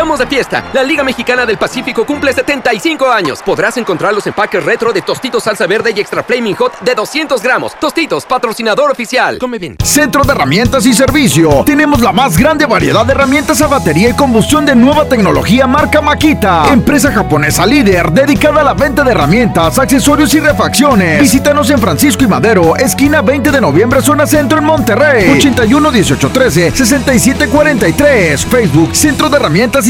[0.00, 0.64] Estamos de fiesta.
[0.72, 3.42] La Liga Mexicana del Pacífico cumple 75 años.
[3.44, 7.42] Podrás encontrar los empaques retro de Tostitos Salsa Verde y Extra Flaming Hot de 200
[7.42, 7.78] gramos.
[7.78, 9.36] Tostitos, patrocinador oficial.
[9.36, 9.76] Come bien.
[9.84, 11.64] Centro de Herramientas y Servicio.
[11.66, 16.00] Tenemos la más grande variedad de herramientas a batería y combustión de nueva tecnología marca
[16.00, 16.72] Makita.
[16.72, 21.20] Empresa japonesa líder dedicada a la venta de herramientas, accesorios y refacciones.
[21.20, 25.36] Visítanos en Francisco y Madero, esquina 20 de noviembre, zona centro en Monterrey.
[25.36, 28.46] 81 18 13 67 43.
[28.46, 29.89] Facebook Centro de Herramientas y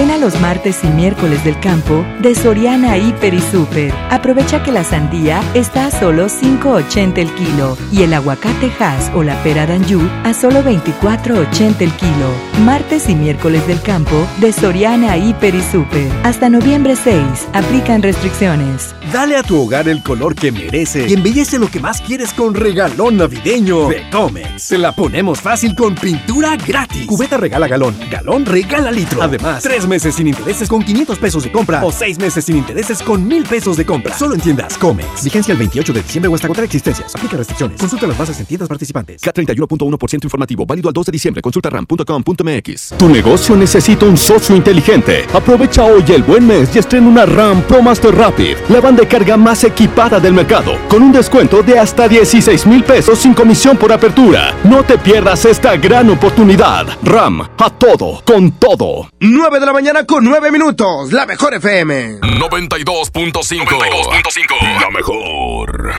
[0.00, 3.92] Ven a los martes y miércoles del campo de Soriana Hiper y Super.
[4.08, 9.22] Aprovecha que la sandía está a solo 5.80 el kilo y el aguacate Hass o
[9.22, 12.59] la pera Danju a solo 24.80 el kilo.
[12.70, 16.08] Martes y miércoles del campo de Soriana Hiper y Super.
[16.22, 17.48] Hasta noviembre 6.
[17.52, 18.94] Aplican restricciones.
[19.12, 22.54] Dale a tu hogar el color que merece y embellece lo que más quieres con
[22.54, 24.62] regalón navideño de Comex.
[24.62, 27.08] Se la ponemos fácil con pintura gratis.
[27.08, 29.20] Cubeta regala galón, galón regala litro.
[29.20, 33.02] Además, tres meses sin intereses con 500 pesos de compra o seis meses sin intereses
[33.02, 34.16] con 1000 pesos de compra.
[34.16, 35.24] Solo en tiendas Comex.
[35.24, 37.16] Vigencia el 28 de diciembre o hasta agotar existencias.
[37.16, 37.80] Aplica restricciones.
[37.80, 39.20] Consulta las bases en tiendas participantes.
[39.20, 40.64] K31.1% informativo.
[40.64, 41.42] Válido al 2 de diciembre.
[41.42, 42.59] Consulta ram.com.mx.
[42.98, 45.26] Tu negocio necesita un socio inteligente.
[45.32, 49.08] Aprovecha hoy el buen mes y estrena una RAM Pro Master Rapid, la banda de
[49.08, 53.76] carga más equipada del mercado, con un descuento de hasta 16 mil pesos sin comisión
[53.76, 54.54] por apertura.
[54.64, 56.86] No te pierdas esta gran oportunidad.
[57.02, 59.10] RAM, a todo, con todo.
[59.20, 61.12] 9 de la mañana con 9 minutos.
[61.12, 62.20] La mejor FM.
[62.20, 64.80] 92.5.
[64.80, 65.96] La mejor.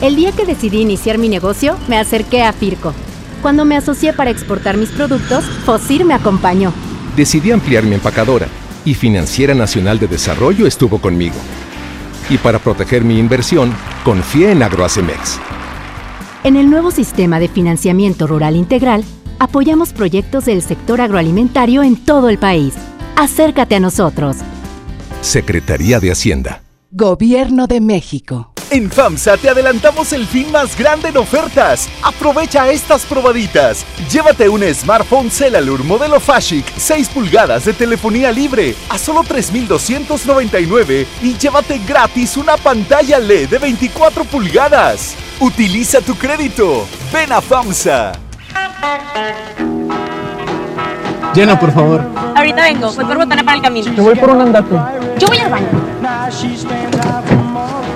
[0.00, 2.92] El día que decidí iniciar mi negocio, me acerqué a Firco.
[3.42, 6.72] Cuando me asocié para exportar mis productos, Fosir me acompañó.
[7.16, 8.46] Decidí ampliar mi empacadora
[8.84, 11.34] y Financiera Nacional de Desarrollo estuvo conmigo.
[12.30, 13.74] Y para proteger mi inversión,
[14.04, 15.40] confié en Agroacemex.
[16.44, 19.04] En el nuevo sistema de financiamiento rural integral,
[19.40, 22.74] apoyamos proyectos del sector agroalimentario en todo el país.
[23.16, 24.36] Acércate a nosotros.
[25.20, 26.62] Secretaría de Hacienda.
[26.92, 28.51] Gobierno de México.
[28.72, 31.90] En FAMSA te adelantamos el fin más grande en ofertas.
[32.02, 33.84] Aprovecha estas probaditas.
[34.10, 41.36] Llévate un smartphone Celalur modelo Fashic 6 pulgadas de telefonía libre a solo 3,299 y
[41.36, 45.16] llévate gratis una pantalla LED de 24 pulgadas.
[45.38, 46.88] Utiliza tu crédito.
[47.12, 48.12] Ven a FAMSA.
[51.34, 52.00] Llena, por favor.
[52.34, 53.94] Ahorita vengo, voy por botana para el camino.
[53.94, 54.74] Te voy por un andate.
[55.18, 55.68] Yo voy al baño.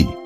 [0.00, 0.19] si.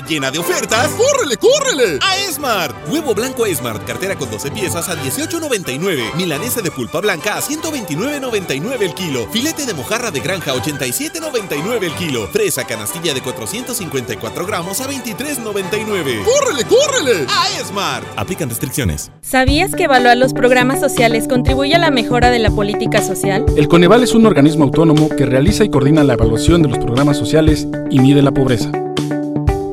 [0.00, 1.98] llena de ofertas, ¡córrele, córrele!
[2.02, 2.74] A Esmart.
[2.88, 6.14] Huevo blanco Esmart, cartera con 12 piezas a 18.99.
[6.14, 9.28] Milanesa de pulpa blanca a 129.99 el kilo.
[9.32, 12.28] Filete de mojarra de granja a 87.99 el kilo.
[12.28, 16.24] Fresa canastilla de 454 gramos a 23.99.
[16.24, 17.26] ¡Córrele, córrele!
[17.28, 18.06] A Esmart.
[18.16, 19.10] Aplican restricciones.
[19.22, 23.44] ¿Sabías que evaluar los programas sociales contribuye a la mejora de la política social?
[23.56, 27.16] El Coneval es un organismo autónomo que realiza y coordina la evaluación de los programas
[27.16, 28.70] sociales y mide la pobreza.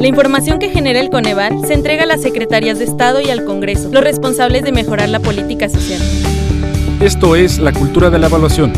[0.03, 3.45] La información que genera el Coneval se entrega a las secretarias de Estado y al
[3.45, 6.01] Congreso, los responsables de mejorar la política social.
[6.99, 8.73] Esto es la cultura de la evaluación.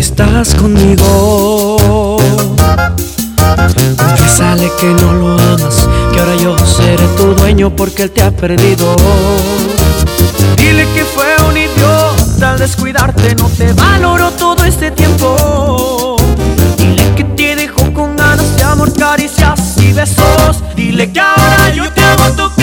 [0.00, 2.16] Estás conmigo.
[3.98, 8.30] Confiésale que no lo amas, que ahora yo seré tu dueño porque él te ha
[8.30, 8.96] perdido.
[10.56, 16.16] Dile que fue un idiota al descuidarte, no te valoró todo este tiempo.
[16.78, 20.62] Dile que te dejó con ganas de amor, caricias y besos.
[20.76, 22.59] Dile que ahora yo te hago tocar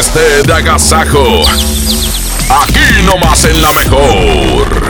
[0.00, 1.42] Esté de agasajo.
[2.62, 4.89] Aquí nomás en la mejor.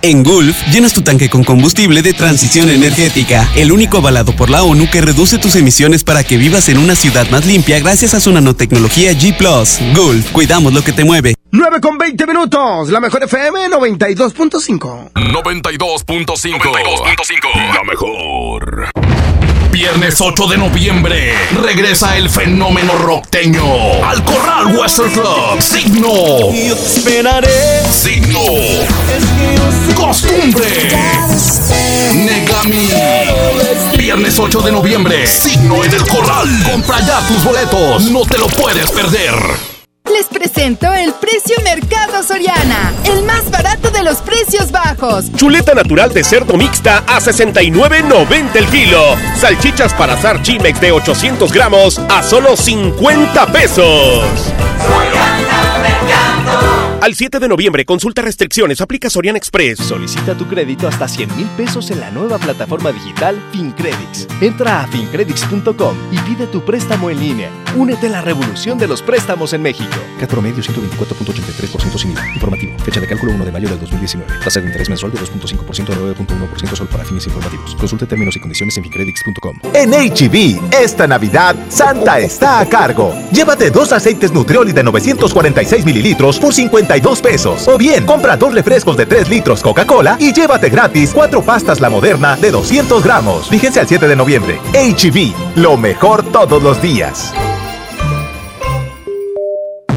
[0.00, 4.62] En Gulf, llenas tu tanque con combustible de transición energética, el único avalado por la
[4.62, 8.20] ONU que reduce tus emisiones para que vivas en una ciudad más limpia gracias a
[8.20, 9.36] su nanotecnología G⁇
[9.96, 11.34] Gulf, cuidamos lo que te mueve.
[11.50, 15.12] 9 con 20 minutos, la mejor FM 92.5.
[15.14, 17.74] 92.5.
[17.74, 18.90] La mejor.
[19.70, 25.60] Viernes 8 de noviembre regresa el fenómeno rockteño al Corral Western Club.
[25.60, 26.08] Signo.
[26.52, 27.82] Yo te esperaré.
[27.90, 28.40] Signo.
[29.94, 30.66] Costumbre.
[32.14, 32.88] Negami.
[33.96, 35.26] Viernes 8 de noviembre.
[35.26, 36.48] Signo en el Corral.
[36.70, 38.10] Compra ya tus boletos.
[38.10, 39.77] No te lo puedes perder.
[40.12, 45.26] Les presento el precio Mercado Soriana, el más barato de los precios bajos.
[45.36, 49.16] Chuleta natural de cerdo mixta a 69.90 el kilo.
[49.36, 54.24] Salchichas para asar Chimex de 800 gramos a solo 50 pesos.
[57.00, 59.78] Al 7 de noviembre, consulta restricciones, aplica Sorian Express.
[59.78, 64.26] Solicita tu crédito hasta 100 mil pesos en la nueva plataforma digital FinCredits.
[64.40, 67.50] Entra a fincredits.com y pide tu préstamo en línea.
[67.76, 69.94] Únete a la revolución de los préstamos en México.
[70.18, 72.34] CAT promedio 124.83% sin IVA.
[72.34, 72.78] Informativo.
[72.80, 74.40] Fecha de cálculo 1 de mayo del 2019.
[74.42, 77.76] Tasa de interés mensual de 2.5% a 9.1% solo para fines informativos.
[77.76, 79.60] Consulte términos y condiciones en fincredits.com.
[79.72, 83.14] En HB, esta Navidad, Santa está a cargo.
[83.30, 86.52] Llévate dos aceites Nutrioli de 946 mililitros por
[86.88, 87.68] 52 pesos.
[87.68, 91.90] O bien, compra dos refrescos de 3 litros Coca-Cola y llévate gratis cuatro pastas La
[91.90, 93.48] Moderna de 200 gramos.
[93.48, 94.58] Fíjense al 7 de noviembre.
[94.72, 97.32] HB, lo mejor todos los días.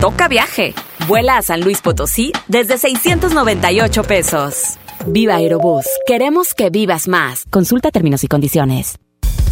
[0.02, 0.74] Toca viaje.
[1.08, 4.78] Vuela a San Luis Potosí desde 698 pesos.
[5.06, 5.86] Viva Aerobús.
[6.06, 7.46] Queremos que vivas más.
[7.50, 8.98] Consulta términos y condiciones.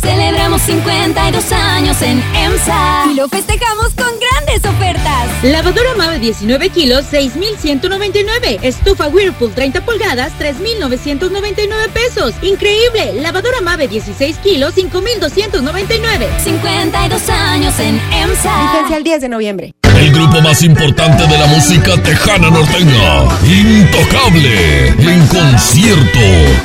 [0.02, 5.44] Celebramos 52 años en EMSA y lo festejamos con grandes ofertas.
[5.44, 8.60] Lavadora Mave 19 kilos, 6,199.
[8.62, 12.34] Estufa Whirlpool 30 pulgadas, 3,999 pesos.
[12.42, 13.14] Increíble.
[13.22, 16.30] Lavadora Mave 16 kilos, 5,299.
[16.44, 18.72] 52 años en EMSA.
[18.72, 19.74] Vigencia el 10 de noviembre.
[20.00, 26.20] El grupo más importante de la música tejana norteña, Intocable, en concierto,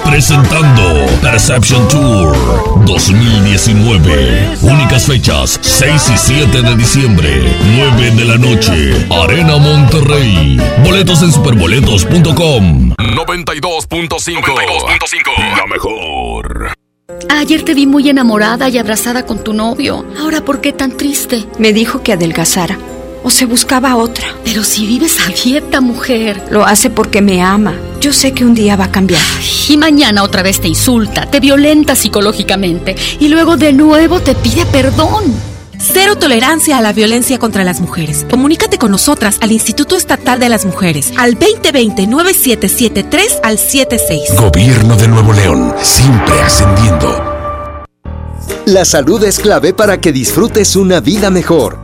[0.04, 2.36] presentando Perception Tour
[2.86, 4.56] 2019.
[4.62, 10.56] Únicas fechas, 6 y 7 de diciembre, 9 de la noche, Arena Monterrey.
[10.84, 12.92] Boletos en superboletos.com.
[12.92, 15.56] 92.5.
[15.56, 16.72] La mejor.
[17.28, 20.04] Ayer te vi muy enamorada y abrazada con tu novio.
[20.20, 21.44] Ahora, ¿por qué tan triste?
[21.58, 22.78] Me dijo que adelgazara.
[23.24, 24.26] O se buscaba otra.
[24.44, 26.44] Pero si vives a dieta, mujer.
[26.50, 27.74] Lo hace porque me ama.
[28.00, 29.22] Yo sé que un día va a cambiar.
[29.68, 34.66] Y mañana otra vez te insulta, te violenta psicológicamente y luego de nuevo te pide
[34.66, 35.34] perdón.
[35.78, 38.26] Cero tolerancia a la violencia contra las mujeres.
[38.30, 44.34] Comunícate con nosotras al Instituto Estatal de las Mujeres al 2020-9773 al 76.
[44.38, 47.32] Gobierno de Nuevo León, siempre ascendiendo.
[48.66, 51.83] La salud es clave para que disfrutes una vida mejor.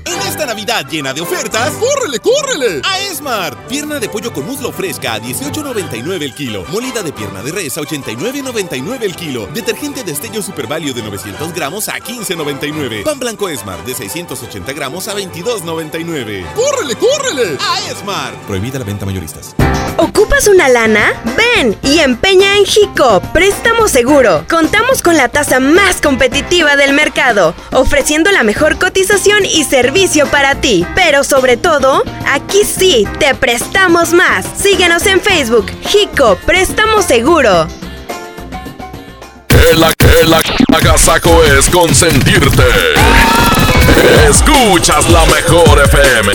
[0.13, 2.81] En esta Navidad llena de ofertas, ¡córrele, córrele!
[2.83, 3.57] A Esmart.
[3.67, 6.65] Pierna de pollo con muslo fresca a 18.99 el kilo.
[6.67, 9.47] Molida de pierna de res a 89.99 el kilo.
[9.47, 13.03] Detergente de Estello Super Value de 900 gramos a 15.99.
[13.03, 16.45] Pan blanco Esmart de 680 gramos a 22.99.
[16.55, 17.57] ¡Córrele, córrele!
[17.61, 18.35] A Esmart.
[18.47, 19.55] Prohibida la venta mayoristas.
[19.95, 21.13] ¿Ocupas una lana?
[21.37, 24.45] Ven y empeña en Jico, préstamo seguro.
[24.49, 30.00] Contamos con la tasa más competitiva del mercado, ofreciendo la mejor cotización y servicio
[30.31, 30.85] para ti.
[30.95, 34.45] Pero sobre todo, aquí sí, te prestamos más.
[34.59, 37.67] Síguenos en Facebook, Jico, préstamo seguro.
[39.49, 39.83] El,
[40.23, 40.33] el
[40.73, 42.63] agasajo es consentirte.
[44.27, 46.33] Escuchas la mejor FM.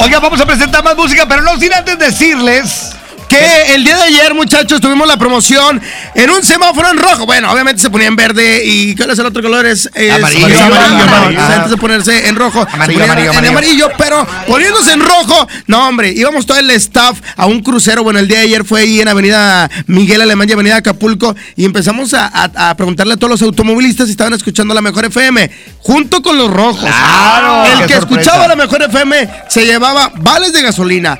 [0.00, 2.97] Oiga, vamos a presentar más música, pero no sin antes decirles
[3.28, 5.80] que el día de ayer, muchachos, tuvimos la promoción
[6.14, 7.26] en un semáforo en rojo.
[7.26, 9.66] Bueno, obviamente se ponía en verde y ¿cuál es el otro color?
[9.66, 11.40] Es, es Amarillo, amarillo, amarillo, amarillo.
[11.42, 13.88] Antes de ponerse en rojo, Amarillo, amarillo, en amarillo.
[13.98, 18.02] pero poniéndose en rojo, no, hombre, íbamos todo el staff a un crucero.
[18.02, 21.64] Bueno, el día de ayer fue ahí en Avenida Miguel Alemán y Avenida Acapulco y
[21.64, 25.50] empezamos a, a- a preguntarle a todos los automovilistas si estaban escuchando la mejor FM,
[25.80, 26.88] junto con los rojos.
[26.88, 27.98] Claro, el que sorpresa.
[27.98, 31.18] escuchaba la mejor FM se llevaba vales de gasolina.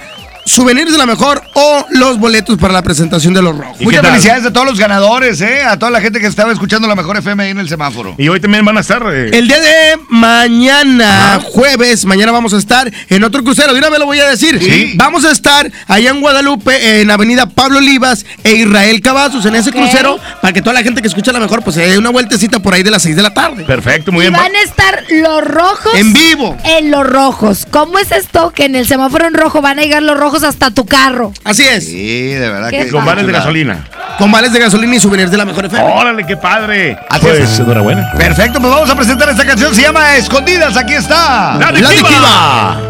[0.49, 3.81] Souvenirs de la mejor o los boletos para la presentación de los rojos.
[3.81, 5.63] Muchas felicidades a todos los ganadores, ¿eh?
[5.63, 8.15] A toda la gente que estaba escuchando la mejor FM ahí en el semáforo.
[8.19, 9.03] Y hoy también van a estar.
[9.13, 13.73] eh, El día de mañana, jueves, mañana vamos a estar en otro crucero.
[13.73, 14.59] De una vez lo voy a decir.
[14.63, 14.95] Sí.
[14.97, 19.71] Vamos a estar allá en Guadalupe, en Avenida Pablo Olivas e Israel Cavazos, en ese
[19.73, 22.61] crucero, para que toda la gente que escucha la mejor, pues se dé una vueltecita
[22.61, 23.65] por ahí de las 6 de la tarde.
[23.65, 24.41] Perfecto, muy Y bien.
[24.41, 25.93] van a estar los rojos.
[25.95, 26.57] En vivo.
[26.65, 27.67] En los rojos.
[27.71, 30.71] ¿Cómo es esto que en el semáforo en rojo van a llegar los rojos hasta
[30.71, 31.33] tu carro?
[31.45, 31.87] Así es.
[31.87, 32.89] Sí, de verdad que.
[32.89, 33.85] Con vales de gasolina.
[34.19, 35.93] Con vales de gasolina y souvenirs de la mejor FM.
[35.93, 36.99] Órale, qué padre.
[37.09, 37.59] Así pues es.
[37.61, 38.11] enhorabuena.
[38.13, 39.75] Perfecto, pues vamos a presentar esta canción.
[39.75, 40.77] Se llama Escondidas.
[40.77, 41.57] Aquí está.
[41.59, 42.81] La adictiva.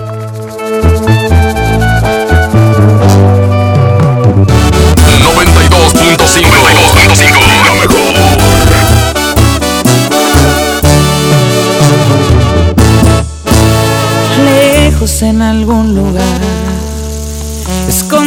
[5.21, 5.29] La
[7.81, 8.59] mejor.
[14.99, 16.41] lejos en algún lugar,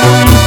[0.00, 0.37] Thank you.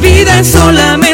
[0.00, 1.09] Vida es solamente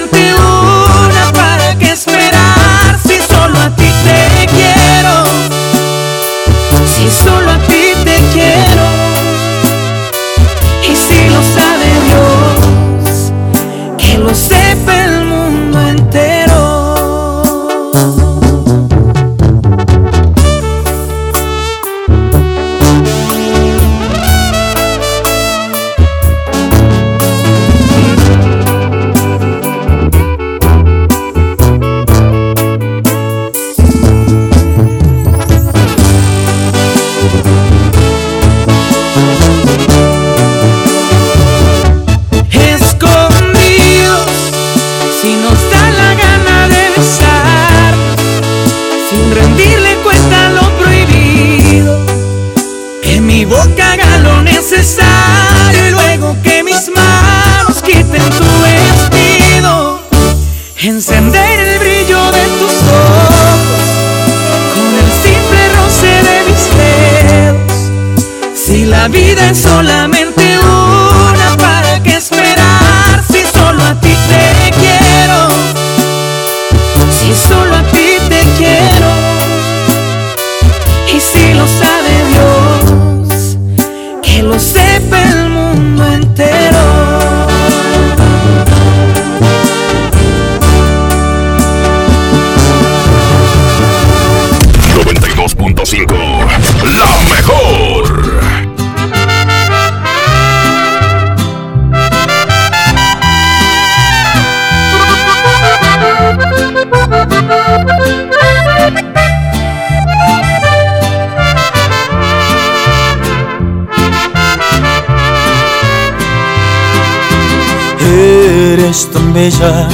[119.36, 119.88] bella,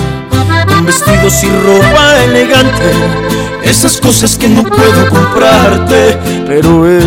[0.69, 2.93] con vestidos y ropa elegante,
[3.65, 6.17] esas cosas que no puedo comprarte,
[6.47, 7.03] pero él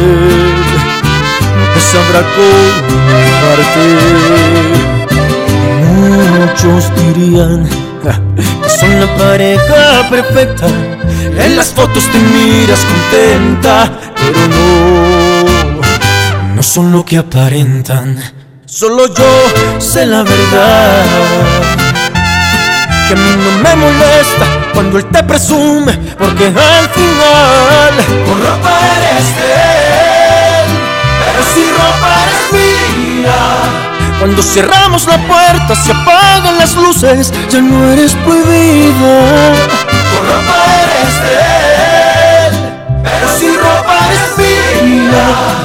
[1.56, 3.86] nunca sabrá comprarte.
[6.38, 7.70] Muchos dirían
[8.04, 8.12] que
[8.70, 10.68] son la pareja perfecta,
[11.38, 14.66] en las fotos te miras contenta, pero no,
[16.56, 18.22] no son lo que aparentan.
[18.66, 19.24] Solo yo
[19.80, 21.85] sé la verdad.
[23.08, 27.94] Que a mí no me molesta cuando él te presume, porque al final
[28.26, 29.54] con ropa eres de
[30.64, 30.68] él,
[31.20, 33.42] pero si ropa eres mía.
[34.20, 39.54] Cuando cerramos la puerta, se apagan las luces, ya no eres prohibida.
[40.12, 41.36] Con ropa eres de
[42.48, 42.54] él,
[43.04, 45.65] pero si ropa eres mía.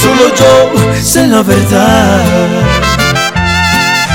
[0.00, 0.52] Solo yo
[1.02, 2.24] sé la verdad.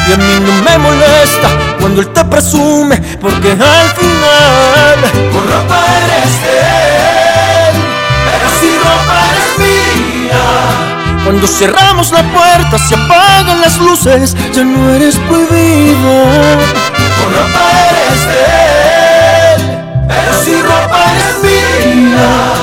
[0.07, 1.49] Y a mí no me molesta
[1.79, 4.97] cuando él te presume, porque al final
[5.31, 6.59] con ropa eres de
[7.69, 7.75] él,
[8.25, 10.43] pero si ropa eres mía.
[11.23, 16.57] Cuando cerramos la puerta, se apagan las luces, ya no eres prohibida.
[17.17, 18.39] Con ropa eres de
[19.53, 19.61] él,
[20.07, 22.62] pero si ropa eres mía.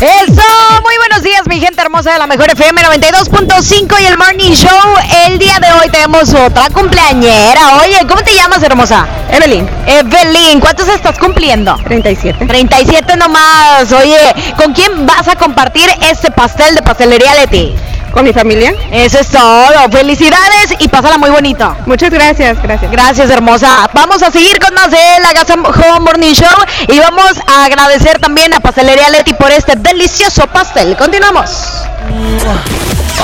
[0.00, 0.42] Eso,
[0.84, 4.94] muy buenos días mi gente hermosa de la mejor FM 92.5 y el Morning Show.
[5.26, 7.78] El día de hoy tenemos otra cumpleañera.
[7.82, 9.08] Oye, ¿cómo te llamas hermosa?
[9.28, 9.68] Evelyn.
[9.88, 11.76] Evelyn, ¿cuántos estás cumpliendo?
[11.82, 12.46] 37.
[12.46, 13.90] 37 nomás.
[13.90, 14.16] Oye,
[14.56, 17.74] ¿con quién vas a compartir este pastel de pastelería Leti?
[18.18, 18.74] Con mi familia.
[18.90, 19.88] Eso es todo.
[19.92, 21.76] Felicidades y pásala muy bonito.
[21.86, 22.90] Muchas gracias, gracias.
[22.90, 23.88] Gracias, hermosa.
[23.94, 26.48] Vamos a seguir con más de la Casa Home Morning Show
[26.88, 30.96] y vamos a agradecer también a Pastelería Leti por este delicioso pastel.
[30.96, 31.84] Continuamos.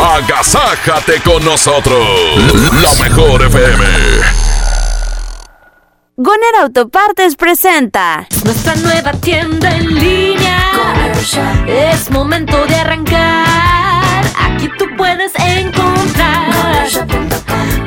[0.01, 2.07] Agasájate con nosotros.
[2.81, 3.85] La mejor FM.
[6.19, 10.71] Goner Autopartes presenta Nuestra nueva tienda en línea.
[11.67, 13.44] Es momento de arrancar.
[14.65, 16.89] Aquí tú puedes encontrar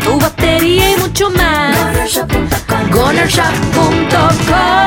[0.04, 2.22] tu batería y mucho más.
[2.92, 4.87] GonerShop.com.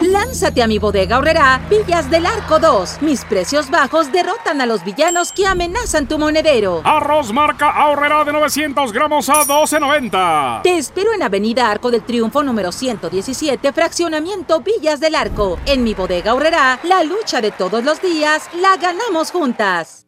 [0.01, 3.01] Lánzate a mi bodega ahorrera Villas del Arco 2.
[3.01, 6.81] Mis precios bajos derrotan a los villanos que amenazan tu monedero.
[6.83, 10.63] Arroz marca ahorrera de 900 gramos a 12.90.
[10.63, 15.59] Te espero en Avenida Arco del Triunfo número 117, fraccionamiento Villas del Arco.
[15.65, 20.07] En mi bodega ahorrera, la lucha de todos los días la ganamos juntas.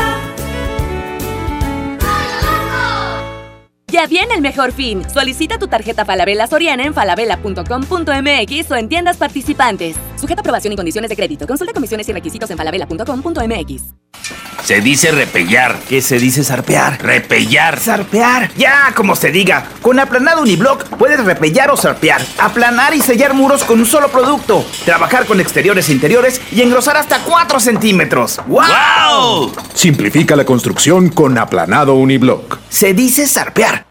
[3.91, 5.03] Ya viene el mejor fin.
[5.13, 9.97] Solicita tu tarjeta Falabella Soriana en falabella.com.mx o en tiendas participantes.
[10.15, 11.45] Sujeta a aprobación y condiciones de crédito.
[11.45, 13.83] Consulta comisiones y requisitos en falabella.com.mx.
[14.63, 15.77] Se dice repellar.
[15.89, 17.03] ¿Qué se dice zarpear?
[17.03, 17.79] Repellar.
[17.79, 18.53] Zarpear.
[18.55, 19.67] Ya, como se diga.
[19.81, 22.21] Con aplanado uniblock puedes repellar o zarpear.
[22.37, 24.63] Aplanar y sellar muros con un solo producto.
[24.85, 28.39] Trabajar con exteriores e interiores y engrosar hasta 4 centímetros.
[28.47, 29.51] ¡Wow!
[29.73, 32.59] Simplifica la construcción con aplanado uniblock.
[32.69, 33.90] Se dice zarpear.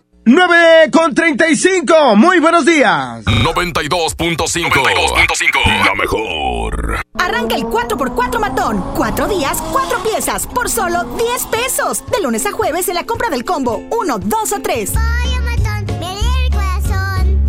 [0.25, 2.15] 9 con 35.
[2.15, 3.25] Muy buenos días.
[3.25, 5.85] 92.5.
[5.85, 7.01] La mejor.
[7.17, 8.83] Arranca el 4x4 matón.
[8.95, 12.03] 4 días, 4 piezas, por solo 10 pesos.
[12.11, 14.93] De lunes a jueves en la compra del combo 1, 2 o 3.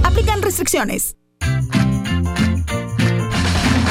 [0.02, 1.16] Aplican restricciones.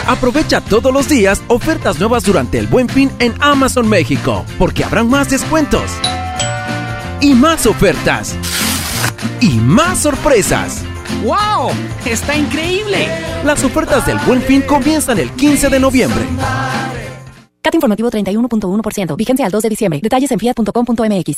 [0.08, 5.08] Aprovecha todos los días ofertas nuevas durante el Buen Fin en Amazon México, porque habrán
[5.08, 5.92] más descuentos
[7.22, 8.36] y más ofertas
[9.40, 10.84] y más sorpresas.
[11.24, 11.72] ¡Wow!
[12.06, 13.08] ¡Está increíble!
[13.44, 16.24] Las ofertas del Buen Fin comienzan el 15 de noviembre.
[17.62, 19.16] CAT informativo 31.1%.
[19.16, 20.00] Vigencia al 2 de diciembre.
[20.02, 21.36] Detalles en fiat.com.mx.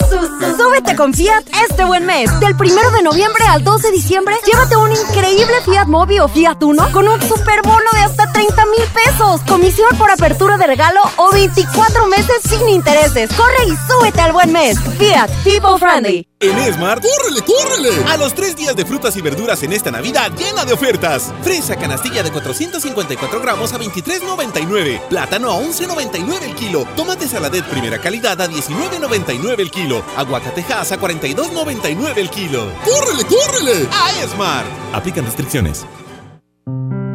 [0.57, 2.29] Súbete con Fiat este buen mes.
[2.39, 6.63] Del 1 de noviembre al 2 de diciembre, llévate un increíble Fiat Mobi o Fiat
[6.63, 11.31] Uno con un superbono de hasta 30 mil pesos, comisión por apertura de regalo o
[11.31, 13.29] 24 meses sin intereses.
[13.33, 14.79] Corre y súbete al buen mes.
[14.97, 16.27] Fiat, people friendly.
[16.39, 18.11] En Smart, ¡córrele, córrele!
[18.11, 21.31] A los tres días de frutas y verduras en esta Navidad llena de ofertas.
[21.41, 25.07] Fresa canastilla de 454 gramos a 23.99.
[25.07, 26.85] Plátano a 11.99 el kilo.
[26.95, 30.03] Tomate saladet primera calidad a 19.99 el kilo.
[30.15, 32.67] Aguacatejas a 42.99 el kilo.
[32.83, 33.87] ¡Córrele, córrele!
[33.91, 34.65] A Smart.
[34.93, 35.85] Aplican restricciones.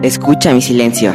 [0.03, 1.13] Escucha mi silencio.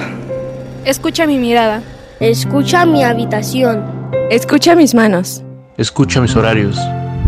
[0.85, 1.81] Escucha mi mirada.
[2.19, 4.10] Escucha mi habitación.
[4.30, 5.43] Escucha mis manos.
[5.77, 6.77] Escucha mis horarios.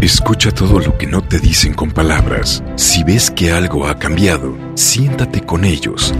[0.01, 2.63] Escucha todo lo que no te dicen con palabras.
[2.75, 6.13] Si ves que algo ha cambiado, siéntate con ellos.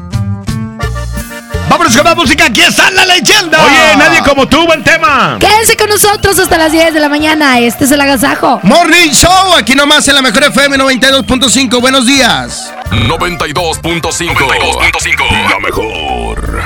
[1.72, 2.48] Vámonos con más música.
[2.48, 3.58] Aquí está la leyenda.
[3.64, 5.38] Oye, nadie como tú, buen tema.
[5.40, 7.60] Quédense con nosotros hasta las 10 de la mañana.
[7.60, 8.60] Este es el agasajo.
[8.64, 11.80] Morning Show, aquí nomás en la mejor FM 92.5.
[11.80, 12.74] Buenos días.
[12.90, 13.82] 92.5.
[13.82, 15.50] 92.5.
[15.50, 16.62] La mejor.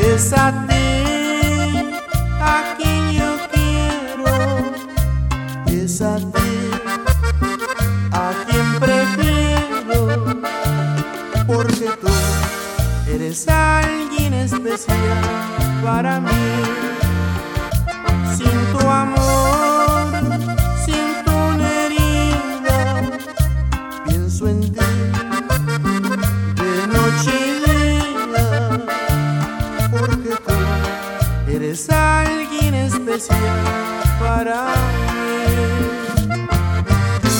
[0.00, 0.95] Es a ti
[13.26, 14.98] eres alguien especial
[15.82, 16.30] para mí.
[18.36, 20.12] Sin tu amor,
[20.84, 23.18] siento una herida,
[24.06, 24.78] pienso en ti
[26.54, 28.84] de noche y día,
[29.90, 33.40] porque tú eres alguien especial
[34.20, 35.16] para mí.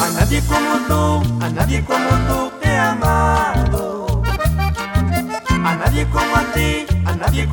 [0.02, 2.55] A nadie como tú, a nadie como tú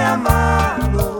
[0.00, 1.19] amado.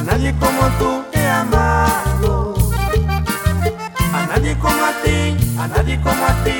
[0.00, 2.54] a nadie como tú he amado.
[4.12, 6.59] A nadie como a ti, a nadie como a ti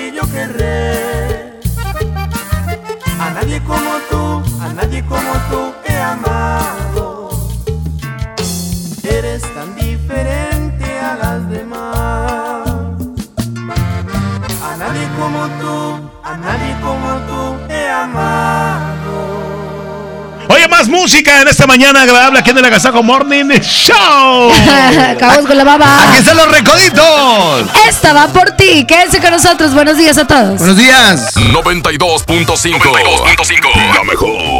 [20.91, 24.53] música en esta mañana agradable aquí en el Agasajo Morning Show.
[25.11, 26.09] Acabamos con la baba.
[26.09, 27.67] Aquí están los recoditos.
[27.89, 28.85] Esta va por ti.
[28.85, 29.73] Quédense con nosotros.
[29.73, 30.59] Buenos días a todos.
[30.59, 31.37] Buenos días.
[31.37, 33.95] 92.5.
[33.95, 34.60] La mejor.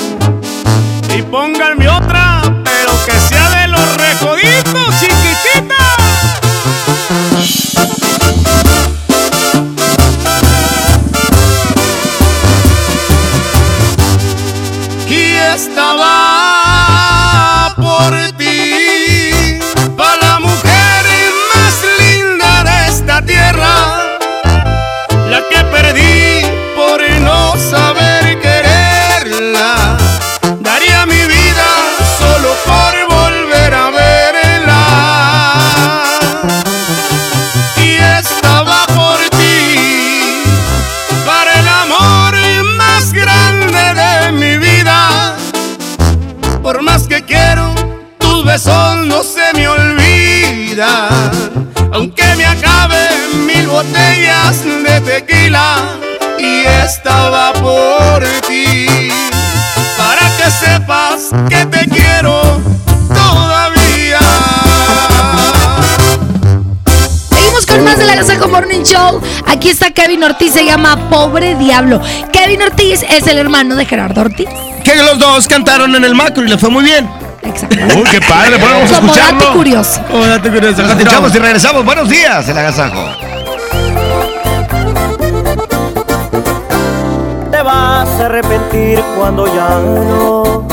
[15.81, 18.60] vida por ti.
[51.93, 55.75] Aunque me acaben mil botellas de tequila,
[56.39, 58.87] y estaba por ti.
[59.95, 62.41] Para que sepas que te quiero
[63.09, 64.19] todavía.
[67.29, 69.21] Seguimos con más de la Gazajo Morning Show.
[69.45, 72.01] Aquí está Kevin Ortiz, se llama Pobre Diablo.
[72.33, 74.47] Kevin Ortiz es el hermano de Gerardo Ortiz.
[74.83, 77.07] Que los dos cantaron en el macro y le fue muy bien.
[77.43, 79.53] Uy, qué padre, bueno, vamos a Como dato escucharlo.
[79.53, 80.01] curioso.
[80.13, 80.81] Oh, date curioso.
[80.83, 81.85] Nos escuchamos y regresamos.
[81.85, 83.03] Buenos días, el agasajo.
[87.51, 90.67] Te vas a arrepentir cuando ya no,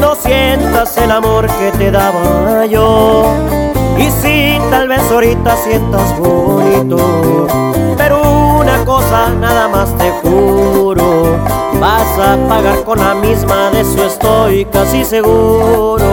[0.00, 3.32] no sientas el amor que te daba yo.
[3.98, 6.98] Y si tal vez ahorita sientas bonito,
[8.84, 11.38] cosa nada más te juro,
[11.80, 16.04] vas a pagar con la misma, de eso estoy casi seguro.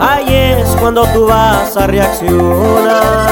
[0.00, 3.28] Ahí es cuando tú vas a reaccionar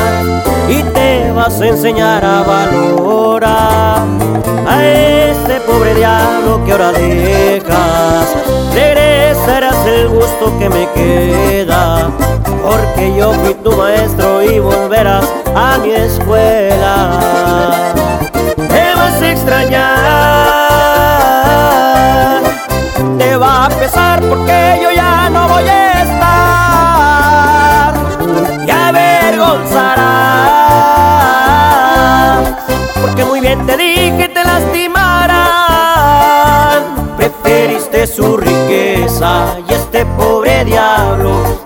[0.68, 4.02] y te vas a enseñar a valorar
[4.66, 8.34] a este pobre diablo que ahora dejas.
[8.74, 12.10] Regresarás el gusto que me queda,
[12.66, 15.24] porque yo fui tu maestro y volverás
[15.54, 17.20] a mi escuela.
[18.56, 19.86] Te vas a extrañar,
[23.18, 27.94] te va a pesar porque yo ya no voy a estar
[28.66, 29.86] y avergonzarás
[33.00, 35.36] porque muy bien te dije te lastimarán
[37.16, 41.65] preferiste su riqueza y este pobre diablo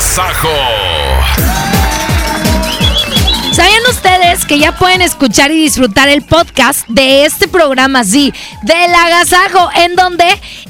[0.00, 0.48] Agasajo.
[3.52, 8.32] ¿Sabían ustedes que ya pueden escuchar y disfrutar el podcast de este programa, sí,
[8.62, 10.24] del agasajo, en donde?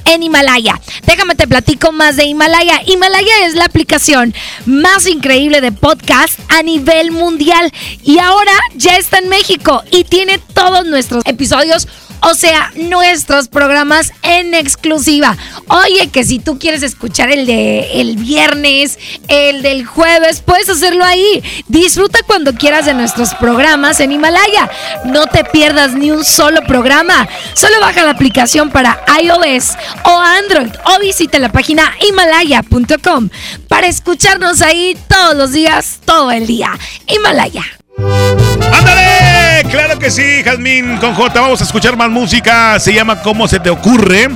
[0.07, 0.81] En Himalaya.
[1.07, 2.81] Déjame te platico más de Himalaya.
[2.85, 4.35] Himalaya es la aplicación
[4.67, 10.39] más increíble de podcast a nivel mundial y ahora ya está en México y tiene
[10.39, 11.87] todos nuestros episodios
[12.23, 15.37] o sea, nuestros programas en exclusiva.
[15.69, 18.99] Oye, que si tú quieres escuchar el de el viernes,
[19.29, 21.43] el del jueves, puedes hacerlo ahí.
[21.69, 24.71] Disfruta cuando quieras de nuestros programas en Himalaya.
[25.05, 27.29] No te pierdas ni un solo programa.
[27.55, 33.29] Solo baja la aplicación para iOS o Android o visita la página himalaya.com
[33.69, 36.73] para escucharnos ahí todos los días, todo el día.
[37.07, 37.65] Himalaya.
[37.99, 39.30] ¡Ándale!
[39.71, 41.41] Claro que sí, Jazmín con J.
[41.41, 42.79] Vamos a escuchar más música.
[42.81, 44.29] Se llama ¿Cómo se te ocurre?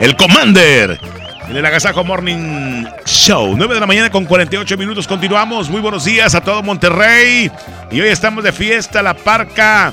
[0.00, 1.00] El Commander.
[1.48, 3.54] En el Agasajo Morning Show.
[3.56, 5.06] 9 de la mañana con 48 minutos.
[5.06, 5.70] Continuamos.
[5.70, 7.50] Muy buenos días a todo Monterrey.
[7.92, 9.00] Y hoy estamos de fiesta.
[9.00, 9.92] La parca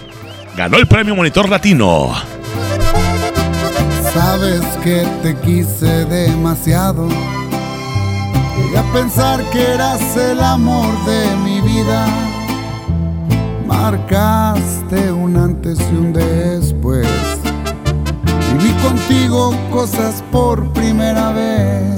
[0.55, 2.13] ganó el premio Monitor Latino.
[4.13, 7.07] Sabes que te quise demasiado.
[8.57, 12.26] Llegué a pensar que eras el amor de mi vida.
[13.89, 17.07] Marcaste un antes y un después.
[18.51, 21.97] Viví contigo cosas por primera vez.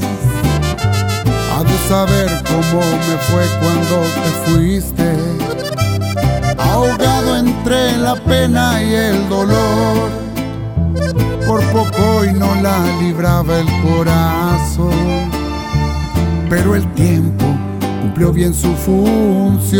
[1.52, 5.18] Ha de saber cómo me fue cuando te fuiste.
[6.60, 10.12] Ahogado entre la pena y el dolor.
[11.48, 15.32] Por poco y no la libraba el corazón.
[16.52, 17.48] Pero el tiempo
[18.04, 19.80] cumplió bien su función.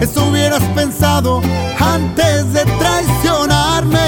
[0.00, 1.42] Eso hubieras pensado
[1.80, 3.98] antes de traicionarme.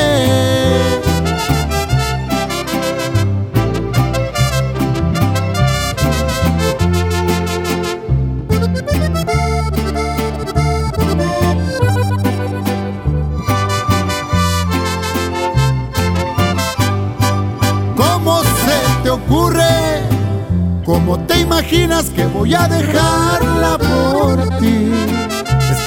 [17.96, 19.64] ¿Cómo se te ocurre?
[20.84, 25.29] ¿Cómo te imaginas que voy a dejarla por ti?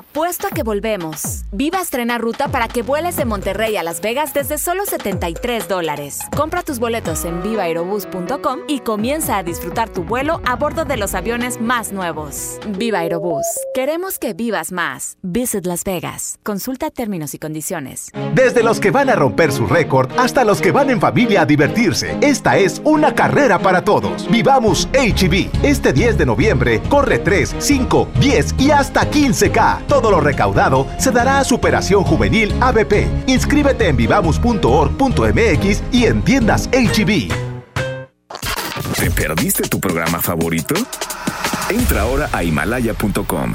[0.00, 1.44] Apuesto a que volvemos.
[1.52, 6.20] Viva estrena ruta para que vueles de Monterrey a Las Vegas desde solo 73 dólares.
[6.34, 11.14] Compra tus boletos en vivaaerobus.com y comienza a disfrutar tu vuelo a bordo de los
[11.14, 12.58] aviones más nuevos.
[12.78, 13.44] Viva Aerobús.
[13.74, 15.18] Queremos que vivas más.
[15.20, 16.38] Visit Las Vegas.
[16.44, 18.10] Consulta términos y condiciones.
[18.34, 21.46] Desde los que van a romper su récord hasta los que van en familia a
[21.46, 24.26] divertirse, esta es una carrera para todos.
[24.30, 25.50] Vivamos HB.
[25.62, 29.89] Este 10 de noviembre corre 3, 5, 10 y hasta 15K.
[29.90, 33.26] Todo lo recaudado se dará a Superación Juvenil ABP.
[33.26, 37.28] Inscríbete en vivamos.org.mx y en tiendas HB.
[38.96, 40.74] ¿Te perdiste tu programa favorito?
[41.68, 43.54] Entra ahora a himalaya.com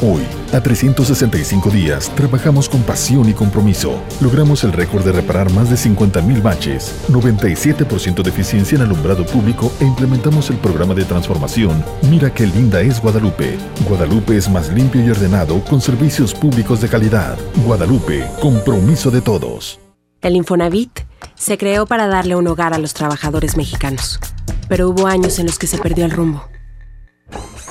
[0.00, 0.22] Hoy,
[0.52, 4.00] a 365 días, trabajamos con pasión y compromiso.
[4.20, 9.72] Logramos el récord de reparar más de 50.000 baches, 97% de eficiencia en alumbrado público
[9.80, 13.58] e implementamos el programa de transformación Mira qué linda es Guadalupe.
[13.88, 17.36] Guadalupe es más limpio y ordenado con servicios públicos de calidad.
[17.66, 19.80] Guadalupe, compromiso de todos.
[20.20, 21.00] El Infonavit
[21.34, 24.20] se creó para darle un hogar a los trabajadores mexicanos,
[24.68, 26.44] pero hubo años en los que se perdió el rumbo.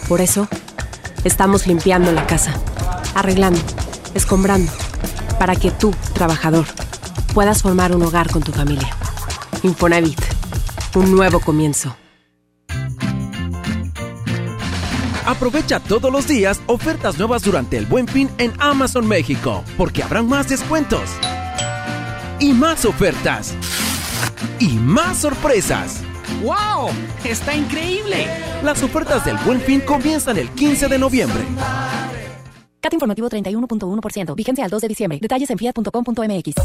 [0.10, 0.50] Por eso,
[1.24, 2.54] Estamos limpiando la casa,
[3.16, 3.60] arreglando,
[4.14, 4.72] escombrando,
[5.40, 6.66] para que tú, trabajador,
[7.34, 8.90] puedas formar un hogar con tu familia.
[9.64, 10.20] Infonavit,
[10.96, 11.96] un nuevo comienzo.
[15.26, 20.30] Aprovecha todos los días ofertas nuevas durante el Buen Fin en Amazon México, porque habrán
[20.30, 21.10] más descuentos
[22.40, 23.54] y más ofertas
[24.60, 26.07] y más sorpresas.
[26.42, 26.90] ¡Wow!
[27.24, 28.28] ¡Está increíble!
[28.64, 31.44] Las ofertas del Buen Fin comienzan el 15 de noviembre.
[32.88, 34.36] CAT informativo 31.1%.
[34.36, 35.20] Vigencia al 2 de diciembre.
[35.22, 36.56] Detalles en fiat.com.mx.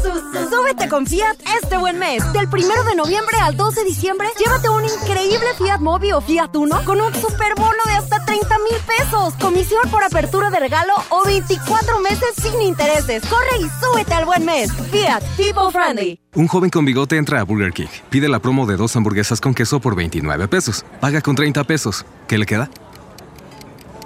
[0.49, 2.23] Súbete con Fiat este buen mes.
[2.31, 6.55] Del 1 de noviembre al 2 de diciembre, llévate un increíble Fiat Mobi o Fiat
[6.55, 9.33] Uno con un super bono de hasta 30 mil pesos.
[9.35, 13.23] Comisión por apertura de regalo o 24 meses sin intereses.
[13.25, 14.71] Corre y súbete al buen mes.
[14.71, 16.19] Fiat, people friendly.
[16.35, 17.87] Un joven con bigote entra a Burger King.
[18.09, 20.85] Pide la promo de dos hamburguesas con queso por 29 pesos.
[21.01, 22.05] Paga con 30 pesos.
[22.27, 22.69] ¿Qué le queda?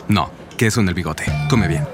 [0.07, 1.25] No, queso en el bigote.
[1.49, 1.85] Come bien.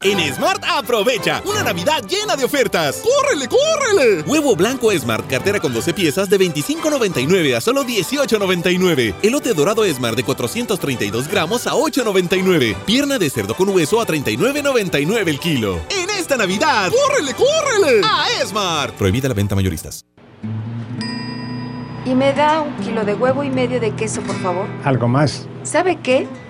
[0.00, 3.02] En Smart aprovecha una Navidad llena de ofertas.
[3.02, 4.22] ¡Córrele, córrele!
[4.22, 9.16] Huevo blanco Smart, cartera con 12 piezas de 25.99 a solo 18.99.
[9.22, 12.76] Elote dorado Smart de 432 gramos a 8.99.
[12.86, 15.80] Pierna de cerdo con hueso a 39.99 el kilo.
[15.90, 18.00] En esta Navidad, ¡córrele, córrele!
[18.04, 18.94] A Smart.
[18.94, 20.04] Prohibida la venta mayoristas.
[22.04, 24.68] Y me da un kilo de huevo y medio de queso, por favor.
[24.84, 25.48] ¿Algo más?
[25.64, 26.28] ¿Sabe qué?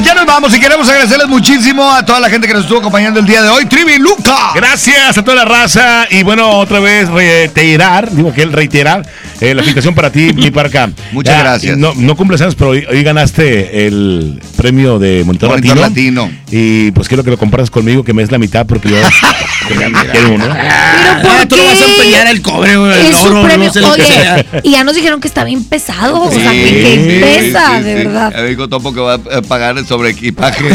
[0.00, 2.78] Pues ya nos vamos y queremos agradecerles muchísimo a toda la gente que nos estuvo
[2.78, 3.66] acompañando el día de hoy.
[3.66, 4.52] Trivi Luca.
[4.54, 6.06] Gracias a toda la raza.
[6.08, 9.04] Y bueno, otra vez reiterar, digo que el reiterar,
[9.40, 10.90] eh, la invitación para ti, mi parca.
[11.12, 11.76] Muchas Ya, gracias.
[11.78, 16.22] No, no cumples años, pero hoy, hoy ganaste el premio de Monitor, Monitor Latino.
[16.28, 16.40] Latino.
[16.50, 18.96] Y pues quiero que lo compartas conmigo, que me es la mitad, porque yo.
[20.12, 20.44] quiero uno.
[20.50, 23.66] Ah, tú lo vas a empeñar el cobre, güey, el Es su oro, premio.
[23.68, 24.44] no sé lo que Oye, sea.
[24.62, 26.22] y ya nos dijeron que está bien pesado.
[26.22, 27.20] o sea, Sí, que, que sí,
[27.52, 28.04] pesa, sí, de sí.
[28.04, 28.32] verdad.
[28.34, 30.64] Ya dijo Topo que va a pagar sobre equipaje.
[30.64, 30.74] Oye,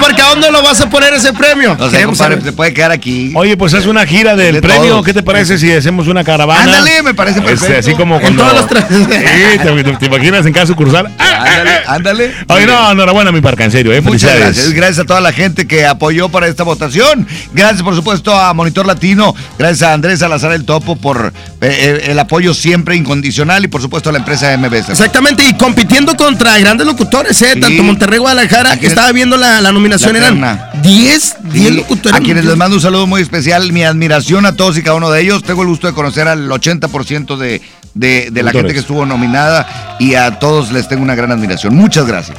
[0.00, 1.76] porque ¿a dónde lo vas a poner ese premio?
[1.78, 3.32] No sé, compadre, se puede quedar aquí.
[3.34, 5.02] Oye, pues es una gira del De premio.
[5.02, 6.62] ¿Qué te parece si hacemos una caravana?
[6.62, 8.42] Ándale, me parece Este, así como En cuando.
[8.44, 11.06] todos los Sí, te, te- te imaginas en cada sucursal.
[11.18, 12.34] Ándale, ándale.
[12.48, 14.00] Oye, no, enhorabuena, mi parca, en serio, ¿eh?
[14.00, 14.72] Muchas gracias.
[14.72, 17.26] Gracias a toda la gente que apoyó para esta votación.
[17.52, 19.34] Gracias, por supuesto, a Monitor Latino.
[19.58, 23.80] Gracias a Andrés Salazar el Topo por eh, eh, el apoyo siempre incondicional y, por
[23.82, 24.90] supuesto, a la empresa MBS.
[24.90, 27.56] Exactamente, y compitiendo contra grandes locutores, ¿eh?
[27.60, 30.70] Tanto Monterrey, Guadalajara, que estaba viendo la, la nominación, La eran terna.
[30.82, 32.18] 10, 10 Sí, locutores.
[32.18, 35.10] A quienes les mando un saludo muy especial, mi admiración a todos y cada uno
[35.10, 35.42] de ellos.
[35.42, 37.60] Tengo el gusto de conocer al 80% de,
[37.96, 41.74] de, de la gente que estuvo nominada y a todos les tengo una gran admiración.
[41.74, 42.36] Muchas gracias.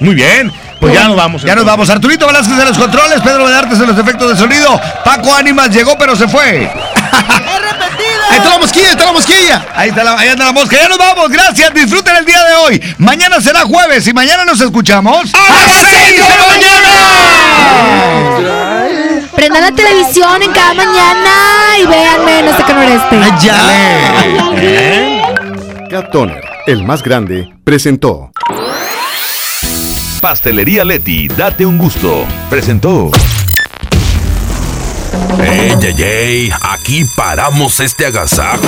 [0.00, 1.42] Muy bien, pues ya nos vamos.
[1.42, 1.88] Ya nos vamos.
[1.90, 5.96] Arturito Velázquez en los controles, Pedro Bedartes en los efectos de sonido, Paco Ánimas llegó
[5.98, 6.70] pero se fue.
[8.30, 9.66] Ahí está la mosquilla, ahí está la mosquilla.
[9.76, 10.76] Ahí está la, ahí anda la mosca.
[10.76, 11.30] Ya nos vamos.
[11.30, 11.72] Gracias.
[11.72, 12.82] Disfruten el día de hoy.
[12.98, 15.32] Mañana será jueves y mañana nos escuchamos.
[15.34, 16.90] ¡A las 6 de mañana!
[19.36, 21.30] Prendan la televisión en cada mañana
[21.80, 23.16] y véanme en este noreste.
[25.90, 28.30] Cat Toner, el más grande, presentó.
[30.20, 32.26] Pastelería Leti, date un gusto.
[32.48, 33.10] Presentó.
[35.40, 36.50] ¡Ey, ey, ey!
[36.62, 38.66] Aquí paramos este agasajo.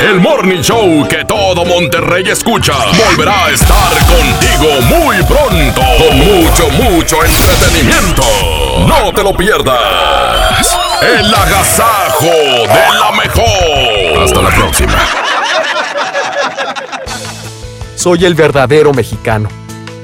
[0.00, 2.72] El Morning Show que todo Monterrey escucha
[3.06, 8.67] volverá a estar contigo muy pronto con mucho, mucho entretenimiento.
[8.86, 10.76] No te lo pierdas.
[11.02, 14.24] El agasajo de la mejor.
[14.24, 14.94] Hasta la próxima.
[17.94, 19.48] Soy el verdadero mexicano,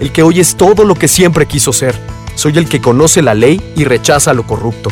[0.00, 1.94] el que hoy es todo lo que siempre quiso ser.
[2.34, 4.90] Soy el que conoce la ley y rechaza lo corrupto,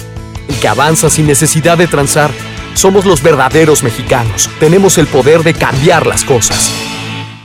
[0.49, 2.31] el que avanza sin necesidad de transar.
[2.75, 4.49] Somos los verdaderos mexicanos.
[4.61, 6.71] Tenemos el poder de cambiar las cosas.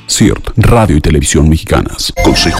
[0.09, 2.14] CIRT, Radio y Televisión Mexicanas.
[2.23, 2.55] Consejo